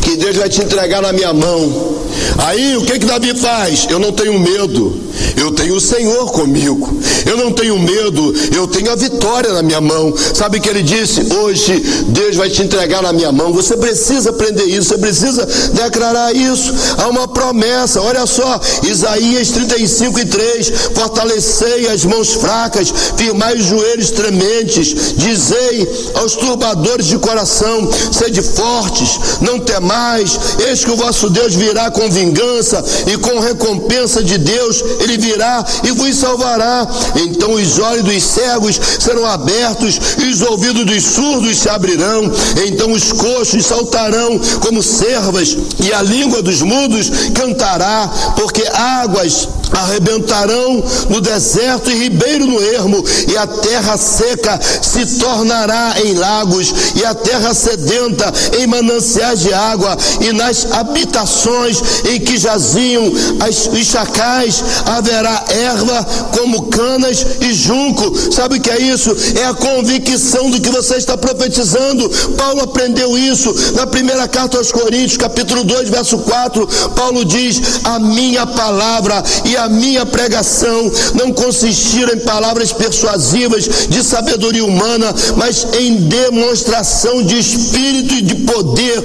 que 0.02 0.18
Deus 0.18 0.36
vai 0.36 0.50
te 0.50 0.62
entregar 0.62 1.02
na 1.02 1.14
minha 1.14 1.34
mão. 1.34 2.04
Aí 2.40 2.76
o 2.76 2.82
que 2.82 3.00
que 3.00 3.06
Davi 3.06 3.34
faz? 3.36 3.88
Eu 3.90 4.00
não 4.00 4.12
tenho 4.12 4.38
medo. 4.40 5.03
Eu 5.38 5.52
tenho 5.52 5.76
o 5.76 5.82
Senhor 5.82 6.32
comigo. 6.32 6.98
Eu 7.26 7.38
não 7.38 7.52
tenho 7.52 7.78
medo, 7.80 8.34
eu 8.56 8.68
tenho 8.68 8.92
a 8.92 8.96
vitória 8.96 9.54
na 9.54 9.62
minha 9.62 9.82
mão. 9.82 10.14
Sabe 10.34 10.58
o 10.58 10.62
que 10.62 10.70
ele 10.70 10.84
disse? 10.84 11.34
Hoje 11.34 11.80
Deus 12.08 12.36
vai 12.36 12.50
te 12.50 12.62
entregar 12.62 13.02
na 13.02 13.14
minha 13.14 13.32
mão. 13.32 13.54
Você 13.54 13.76
precisa 13.78 14.30
aprender 14.30 14.66
isso, 14.66 14.90
você 14.90 14.98
precisa 14.98 15.48
declarar 15.74 16.36
isso. 16.36 16.74
Há 16.98 17.08
uma 17.08 17.28
promessa, 17.28 18.02
olha 18.02 18.26
só, 18.26 18.60
Isaías 18.84 19.50
35 19.50 20.20
e 20.20 20.26
3: 20.26 20.70
Fortalecei 20.94 21.88
as 21.88 22.06
mãos 22.06 22.34
fracas, 22.34 22.94
firmai 23.18 23.56
os 23.56 23.66
joelhos 23.66 24.12
trementes, 24.12 25.16
dizei 25.18 25.88
aos 26.16 26.36
turbadores 26.36 27.06
de 27.08 27.18
coração: 27.18 27.90
sede 28.12 28.42
fortes, 28.42 29.20
não 29.42 29.60
temais, 29.60 30.40
eis 30.68 30.84
que 30.84 30.92
o 30.92 30.98
vosso 30.98 31.30
Deus 31.30 31.56
virá 31.56 31.90
com 31.92 32.10
vingança 32.10 32.84
e 33.08 33.18
com 33.18 33.40
recompensa 33.40 34.24
de 34.24 34.38
Deus 34.38 34.84
ele 35.04 35.18
virá 35.18 35.64
e 35.84 35.92
vos 35.92 36.16
salvará. 36.16 36.88
Então 37.16 37.54
os 37.54 37.80
olhos 37.80 38.04
dos 38.04 38.24
cegos 38.24 38.80
serão 39.00 39.26
abertos 39.26 40.00
e 40.20 40.26
os 40.26 40.42
ouvidos 40.42 40.86
dos 40.86 41.04
surdos 41.04 41.58
se 41.58 41.70
abrirão. 41.70 42.32
Então 42.66 42.92
os 42.92 43.12
coxos 43.12 43.66
saltarão 43.66 44.40
como 44.62 44.82
servas 44.82 45.58
e 45.80 45.92
a 45.94 46.02
língua 46.02 46.42
dos 46.42 46.62
mudos 46.62 47.12
cantará, 47.34 48.10
porque 48.36 48.64
águas 48.74 49.48
arrebentarão 49.72 50.84
no 51.10 51.20
deserto 51.20 51.90
e 51.90 51.96
ribeiro 51.96 52.46
no 52.46 52.62
ermo, 52.62 53.04
e 53.28 53.38
a 53.38 53.48
terra 53.48 53.98
seca 53.98 54.60
se 54.62 55.18
tornará 55.18 55.96
em 56.04 56.14
lagos, 56.14 56.74
e 56.96 57.04
a 57.06 57.14
terra 57.14 57.54
sedenta 57.54 58.32
em 58.60 58.68
mananciais 58.68 59.40
de 59.40 59.54
água, 59.54 59.98
e 60.22 60.32
nas 60.32 60.72
habitações 60.72 61.82
em 62.06 62.20
que 62.20 62.38
jaziam 62.38 63.12
as, 63.40 63.68
os 63.68 63.86
chacais 63.88 64.64
haverá 64.98 65.46
erva 65.50 66.06
como 66.38 66.64
canas 66.64 67.26
e 67.42 67.54
junco. 67.54 68.14
Sabe 68.32 68.58
o 68.58 68.62
que 68.62 68.70
é 68.70 68.82
isso? 68.82 69.16
É 69.40 69.46
a 69.46 69.54
convicção 69.54 70.50
do 70.50 70.62
que 70.62 70.70
você 70.70 70.96
está 70.96 71.18
profetizando. 71.18 72.10
Paulo 72.38 72.62
aprendeu 72.62 73.18
isso 73.18 73.54
na 73.76 73.88
primeira 73.88 74.28
carta 74.28 74.58
aos 74.58 74.72
Coríntios, 74.72 75.18
capítulo 75.18 75.64
2, 75.64 75.90
verso 75.90 76.18
4. 76.20 76.68
Paulo 76.96 77.26
diz: 77.26 77.82
A 77.84 78.00
minha 78.00 78.46
palavra 78.46 79.24
e 79.46 79.56
a 79.58 79.68
minha 79.70 80.06
pregação 80.06 80.92
não 81.14 81.32
consistiram 81.32 82.14
em 82.14 82.20
palavras 82.20 82.72
persuasivas 82.72 83.88
de 83.90 84.04
sabedoria 84.04 84.66
humana, 84.66 85.14
mas 85.36 85.68
em 85.80 85.96
demonstração 85.96 87.24
de 87.24 87.38
espírito 87.38 88.14
e 88.16 88.22
de 88.22 88.36
poder. 88.36 89.04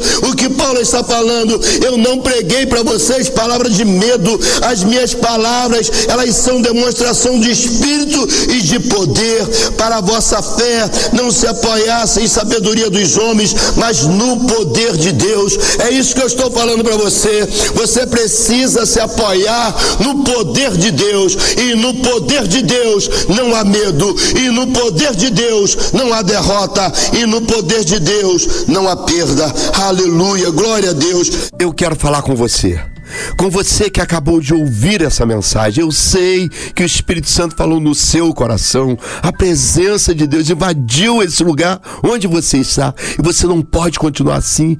Que 0.48 0.54
Paulo 0.54 0.80
está 0.80 1.04
falando, 1.04 1.60
eu 1.84 1.98
não 1.98 2.20
preguei 2.20 2.64
para 2.64 2.82
vocês 2.82 3.28
palavras 3.28 3.74
de 3.74 3.84
medo, 3.84 4.40
as 4.62 4.82
minhas 4.82 5.12
palavras, 5.12 5.90
elas 6.08 6.34
são 6.36 6.62
demonstração 6.62 7.38
de 7.38 7.50
espírito 7.50 8.26
e 8.48 8.62
de 8.62 8.80
poder. 8.80 9.46
Para 9.76 9.96
a 9.96 10.00
vossa 10.00 10.40
fé 10.40 10.90
não 11.12 11.30
se 11.30 11.46
apoiasse 11.46 12.20
em 12.20 12.28
sabedoria 12.28 12.88
dos 12.88 13.18
homens, 13.18 13.54
mas 13.76 14.04
no 14.04 14.38
poder 14.46 14.96
de 14.96 15.12
Deus. 15.12 15.58
É 15.80 15.90
isso 15.90 16.14
que 16.14 16.22
eu 16.22 16.26
estou 16.26 16.50
falando 16.50 16.82
para 16.82 16.96
você. 16.96 17.46
Você 17.74 18.06
precisa 18.06 18.86
se 18.86 19.00
apoiar 19.00 19.76
no 20.00 20.24
poder 20.24 20.76
de 20.78 20.90
Deus, 20.90 21.36
e 21.58 21.74
no 21.74 21.92
poder 21.94 22.46
de 22.48 22.62
Deus 22.62 23.10
não 23.28 23.54
há 23.54 23.64
medo, 23.64 24.14
e 24.34 24.48
no 24.50 24.68
poder 24.68 25.14
de 25.14 25.30
Deus 25.30 25.76
não 25.92 26.12
há 26.12 26.22
derrota, 26.22 26.90
e 27.12 27.26
no 27.26 27.42
poder 27.42 27.84
de 27.84 27.98
Deus 27.98 28.64
não 28.66 28.88
há 28.88 28.96
perda. 28.96 29.52
Aleluia, 29.74 30.37
glória 30.46 30.90
a 30.90 30.92
Deus. 30.92 31.50
Eu 31.58 31.72
quero 31.72 31.96
falar 31.96 32.22
com 32.22 32.34
você 32.34 32.80
com 33.36 33.50
você 33.50 33.88
que 33.90 34.00
acabou 34.00 34.40
de 34.40 34.52
ouvir 34.52 35.02
essa 35.02 35.24
mensagem. 35.24 35.82
Eu 35.82 35.90
sei 35.90 36.48
que 36.74 36.82
o 36.82 36.86
Espírito 36.86 37.28
Santo 37.28 37.56
falou 37.56 37.80
no 37.80 37.94
seu 37.94 38.32
coração, 38.34 38.98
a 39.22 39.32
presença 39.32 40.14
de 40.14 40.26
Deus 40.26 40.50
invadiu 40.50 41.22
esse 41.22 41.42
lugar 41.42 41.80
onde 42.02 42.26
você 42.26 42.58
está 42.58 42.94
e 43.18 43.22
você 43.22 43.46
não 43.46 43.62
pode 43.62 43.98
continuar 43.98 44.36
assim. 44.36 44.76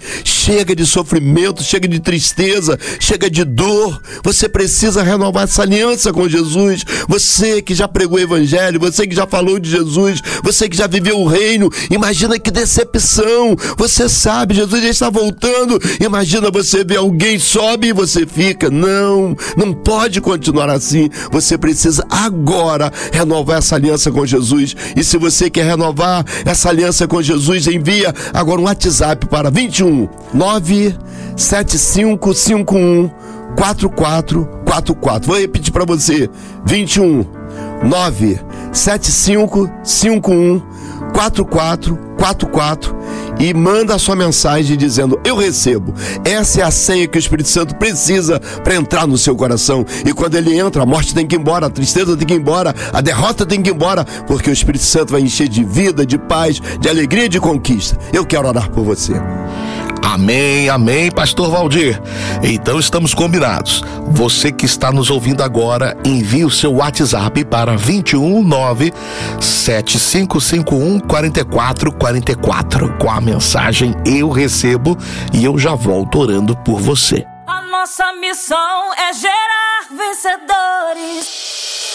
Chega 0.49 0.75
de 0.75 0.87
sofrimento, 0.87 1.63
chega 1.63 1.87
de 1.87 2.01
tristeza, 2.01 2.79
chega 2.99 3.29
de 3.29 3.45
dor. 3.45 4.01
Você 4.25 4.49
precisa 4.49 5.03
renovar 5.03 5.45
essa 5.45 5.61
aliança 5.61 6.11
com 6.11 6.27
Jesus. 6.27 6.87
Você 7.07 7.61
que 7.61 7.75
já 7.75 7.87
pregou 7.87 8.17
o 8.17 8.23
Evangelho, 8.23 8.81
você 8.81 9.07
que 9.07 9.15
já 9.15 9.27
falou 9.27 9.59
de 9.59 9.69
Jesus, 9.69 10.23
você 10.43 10.67
que 10.67 10.75
já 10.75 10.87
viveu 10.87 11.21
o 11.21 11.27
reino, 11.27 11.71
imagina 11.91 12.39
que 12.39 12.51
decepção. 12.51 13.55
Você 13.77 14.09
sabe, 14.09 14.55
Jesus 14.55 14.83
já 14.83 14.89
está 14.89 15.11
voltando. 15.11 15.79
Imagina 16.03 16.51
você 16.51 16.83
ver 16.83 16.97
alguém 16.97 17.39
sobe 17.39 17.89
e 17.89 17.93
você 17.93 18.25
fica. 18.27 18.71
Não, 18.71 19.37
não 19.55 19.75
pode 19.75 20.19
continuar 20.19 20.71
assim. 20.71 21.11
Você 21.31 21.59
precisa 21.59 22.07
agora 22.09 22.91
renovar 23.13 23.59
essa 23.59 23.75
aliança 23.75 24.11
com 24.11 24.25
Jesus. 24.25 24.75
E 24.97 25.05
se 25.05 25.19
você 25.19 25.51
quer 25.51 25.67
renovar 25.67 26.25
essa 26.47 26.71
aliança 26.71 27.07
com 27.07 27.21
Jesus, 27.21 27.67
envia 27.67 28.15
agora 28.33 28.63
um 28.63 28.65
WhatsApp 28.65 29.27
para 29.27 29.51
21 29.51 30.09
97551 30.39 33.11
4444. 33.57 35.27
Vou 35.27 35.39
repetir 35.39 35.73
para 35.73 35.85
você: 35.85 36.31
21 36.65 37.27
97551 37.83 40.63
4444 41.13 42.97
e 43.41 43.55
manda 43.55 43.95
a 43.95 43.99
sua 43.99 44.17
mensagem 44.17 44.77
dizendo: 44.77 45.21
Eu 45.25 45.37
recebo. 45.37 45.95
Essa 46.25 46.61
é 46.61 46.65
a 46.65 46.71
senha 46.71 47.07
que 47.07 47.17
o 47.17 47.21
Espírito 47.21 47.49
Santo 47.49 47.77
precisa 47.77 48.41
para 48.41 48.75
entrar 48.75 49.07
no 49.07 49.17
seu 49.17 49.37
coração. 49.37 49.85
E 50.05 50.13
quando 50.13 50.37
ele 50.37 50.59
entra, 50.59 50.83
a 50.83 50.87
morte 50.87 51.15
tem 51.15 51.27
que 51.27 51.37
ir 51.37 51.39
embora, 51.39 51.67
a 51.67 51.71
tristeza 51.71 52.17
tem 52.17 52.27
que 52.27 52.35
ir 52.35 52.41
embora, 52.41 52.75
a 52.93 53.01
derrota 53.01 53.47
tem 53.47 53.63
que 53.63 53.71
ir 53.71 53.75
embora, 53.75 54.05
porque 54.27 54.51
o 54.51 54.53
Espírito 54.53 54.85
Santo 54.85 55.13
vai 55.13 55.21
encher 55.21 55.49
de 55.49 55.65
vida, 55.65 56.05
de 56.05 56.19
paz, 56.19 56.61
de 56.81 56.89
alegria 56.89 57.27
e 57.27 57.29
de 57.29 57.41
conquista. 57.41 57.99
Eu 58.13 58.25
quero 58.25 58.49
orar 58.49 58.71
por 58.71 58.85
você. 58.85 59.15
Amém, 60.03 60.69
amém, 60.69 61.11
Pastor 61.11 61.51
Valdir. 61.51 62.01
Então 62.43 62.79
estamos 62.79 63.15
combinados. 63.15 63.83
Você 64.11 64.51
que 64.51 64.65
está 64.67 64.91
nos 64.91 65.11
ouvindo 65.11 65.43
agora, 65.43 65.97
envie 66.05 66.45
o 66.45 66.51
seu 66.51 66.75
WhatsApp 66.75 67.45
para 67.45 67.73
219 67.73 68.93
7551 69.41 71.01
4444 71.01 72.99
com 72.99 73.11
a 73.11 73.21
mensagem 73.21 73.95
Eu 74.05 74.31
recebo 74.31 74.97
e 75.33 75.45
eu 75.45 75.59
já 75.59 75.75
volto 75.75 76.19
orando 76.19 76.57
por 76.57 76.81
você. 76.81 77.27
A 77.47 77.63
nossa 77.63 78.13
missão 78.15 78.95
é 78.95 79.13
gerar 79.13 79.87
vencedores. 79.91 81.88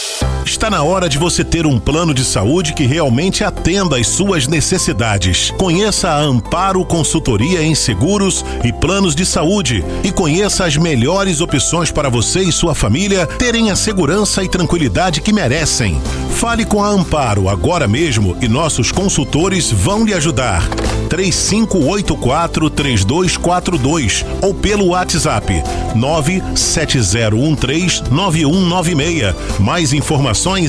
Está 0.45 0.69
na 0.69 0.83
hora 0.83 1.09
de 1.09 1.17
você 1.17 1.43
ter 1.43 1.65
um 1.65 1.79
plano 1.79 2.13
de 2.13 2.23
saúde 2.23 2.73
que 2.73 2.85
realmente 2.85 3.43
atenda 3.43 3.97
às 3.97 4.07
suas 4.07 4.47
necessidades. 4.47 5.51
Conheça 5.57 6.09
a 6.09 6.19
Amparo 6.19 6.85
Consultoria 6.85 7.63
em 7.63 7.75
Seguros 7.75 8.45
e 8.63 8.71
Planos 8.71 9.15
de 9.15 9.25
Saúde 9.25 9.83
e 10.03 10.11
conheça 10.11 10.65
as 10.65 10.77
melhores 10.77 11.41
opções 11.41 11.89
para 11.91 12.07
você 12.07 12.41
e 12.41 12.51
sua 12.51 12.75
família 12.75 13.25
terem 13.25 13.71
a 13.71 13.75
segurança 13.75 14.43
e 14.43 14.49
tranquilidade 14.49 15.21
que 15.21 15.33
merecem. 15.33 15.99
Fale 16.35 16.65
com 16.65 16.83
a 16.83 16.87
Amparo 16.87 17.49
agora 17.49 17.87
mesmo 17.87 18.37
e 18.41 18.47
nossos 18.47 18.91
consultores 18.91 19.71
vão 19.71 20.05
lhe 20.05 20.13
ajudar. 20.13 20.69
3584 21.09 22.69
3242 22.69 24.23
ou 24.41 24.53
pelo 24.53 24.87
WhatsApp 24.87 25.63
97013 25.95 28.03
9196. 28.09 29.35
Mais 29.59 29.93
informações 29.93 30.12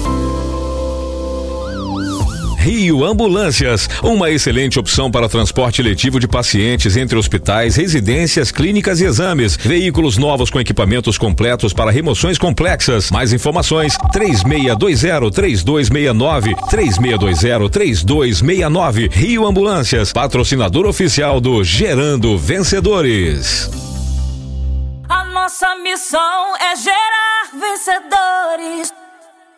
Rio 2.65 3.05
Ambulâncias, 3.05 3.87
uma 4.01 4.31
excelente 4.31 4.79
opção 4.79 5.11
para 5.11 5.29
transporte 5.29 5.83
letivo 5.83 6.19
de 6.19 6.27
pacientes 6.27 6.97
entre 6.97 7.15
hospitais, 7.15 7.75
residências, 7.75 8.49
clínicas 8.49 8.99
e 8.99 9.05
exames. 9.05 9.55
Veículos 9.55 10.17
novos 10.17 10.49
com 10.49 10.59
equipamentos 10.59 11.15
completos 11.15 11.73
para 11.73 11.91
remoções 11.91 12.39
complexas. 12.39 13.11
Mais 13.11 13.31
informações: 13.31 13.95
3620-3269, 14.11 16.55
3620-3269. 16.71 19.11
Rio 19.11 19.45
Ambulâncias, 19.45 20.11
patrocinador 20.11 20.87
oficial 20.87 21.39
do 21.39 21.63
Gerando 21.63 22.35
Vencedores. 22.35 23.69
A 25.07 25.23
nossa 25.25 25.75
missão 25.75 26.57
é 26.57 26.75
gerar 26.75 27.43
vencedores. 27.53 29.04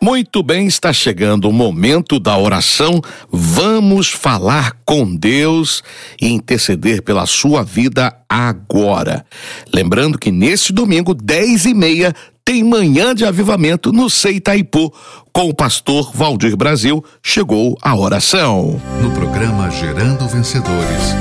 Muito 0.00 0.44
bem, 0.44 0.66
está 0.66 0.92
chegando 0.92 1.48
o 1.48 1.52
momento 1.52 2.20
da 2.20 2.38
oração. 2.38 3.00
Vamos 3.30 4.08
falar 4.08 4.72
com 4.84 5.14
Deus 5.14 5.82
e 6.20 6.28
interceder 6.28 7.02
pela 7.02 7.26
sua 7.26 7.64
vida 7.64 8.14
agora. 8.28 9.26
Lembrando 9.74 10.16
que 10.16 10.30
neste 10.30 10.72
domingo, 10.72 11.12
dez 11.12 11.64
e 11.64 11.74
meia, 11.74 12.14
tem 12.44 12.62
manhã 12.62 13.12
de 13.12 13.24
avivamento 13.24 13.92
no 13.92 14.08
Seitaipu. 14.08 14.92
Com 15.32 15.48
o 15.50 15.54
pastor 15.54 16.12
Valdir 16.14 16.56
Brasil, 16.56 17.04
chegou 17.22 17.76
a 17.82 17.96
oração. 17.96 18.80
No 19.02 19.10
programa 19.10 19.68
Gerando 19.70 20.28
Vencedores, 20.28 21.14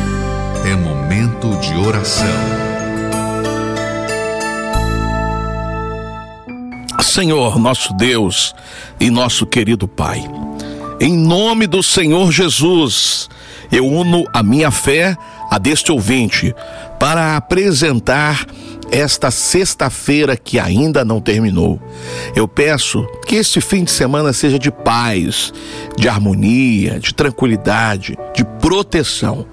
é 0.65 0.75
momento 0.75 1.49
de 1.59 1.73
oração. 1.75 2.66
Senhor, 7.17 7.57
nosso 7.57 7.95
Deus 7.95 8.53
e 8.99 9.09
nosso 9.09 9.47
querido 9.47 9.87
Pai, 9.87 10.23
em 10.99 11.17
nome 11.17 11.65
do 11.65 11.81
Senhor 11.81 12.31
Jesus, 12.31 13.27
eu 13.71 13.87
uno 13.87 14.23
a 14.31 14.43
minha 14.43 14.69
fé 14.69 15.17
a 15.49 15.57
deste 15.57 15.91
ouvinte 15.91 16.53
para 16.99 17.35
apresentar 17.35 18.45
esta 18.91 19.31
sexta-feira 19.31 20.37
que 20.37 20.59
ainda 20.59 21.03
não 21.03 21.19
terminou. 21.19 21.81
Eu 22.35 22.47
peço 22.47 23.03
que 23.25 23.33
este 23.33 23.59
fim 23.61 23.83
de 23.83 23.89
semana 23.89 24.31
seja 24.31 24.59
de 24.59 24.69
paz, 24.69 25.51
de 25.97 26.07
harmonia, 26.07 26.99
de 26.99 27.15
tranquilidade, 27.15 28.15
de 28.35 28.45
proteção. 28.61 29.43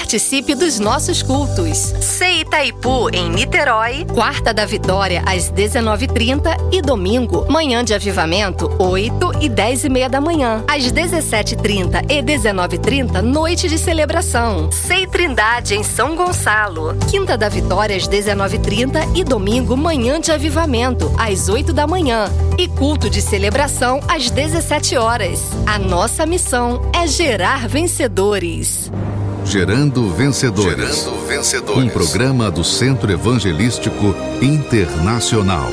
Participe 0.08 0.54
dos 0.54 0.78
nossos 0.78 1.22
cultos. 1.22 1.92
Sei 2.00 2.40
Itaipu, 2.40 3.10
em 3.10 3.28
Niterói, 3.28 4.06
quarta 4.06 4.54
da 4.54 4.64
Vitória, 4.64 5.22
às 5.26 5.52
19h30 5.52 6.72
e 6.72 6.80
domingo, 6.80 7.44
manhã 7.52 7.84
de 7.84 7.92
avivamento, 7.92 8.74
8 8.78 9.32
e 9.42 9.50
10 9.50 9.84
e 9.84 9.88
meia 9.90 10.08
da 10.08 10.18
manhã. 10.18 10.64
Às 10.66 10.90
17h30 10.90 12.10
e 12.10 12.22
19h30, 12.22 13.20
noite 13.20 13.68
de 13.68 13.76
celebração. 13.76 14.72
Sei 14.72 15.06
Trindade, 15.06 15.74
em 15.74 15.82
São 15.82 16.16
Gonçalo. 16.16 16.96
Quinta 17.10 17.36
da 17.36 17.50
Vitória, 17.50 17.94
às 17.94 18.08
19h30 18.08 19.14
e 19.14 19.22
domingo, 19.22 19.76
manhã 19.76 20.18
de 20.18 20.32
avivamento, 20.32 21.12
às 21.18 21.50
8 21.50 21.70
da 21.74 21.86
manhã. 21.86 22.32
E 22.56 22.66
culto 22.66 23.10
de 23.10 23.20
celebração 23.20 24.00
às 24.08 24.30
17 24.30 24.96
horas. 24.96 25.42
A 25.66 25.78
nossa 25.78 26.24
missão 26.24 26.80
é 26.94 27.06
gerar 27.06 27.68
vencedores. 27.68 28.90
Gerando 29.48 30.10
Vencedores. 30.10 31.04
Gerando 31.04 31.26
Vencedores. 31.26 31.82
Um 31.82 31.88
programa 31.88 32.50
do 32.50 32.62
Centro 32.62 33.10
Evangelístico 33.10 34.14
Internacional. 34.42 35.70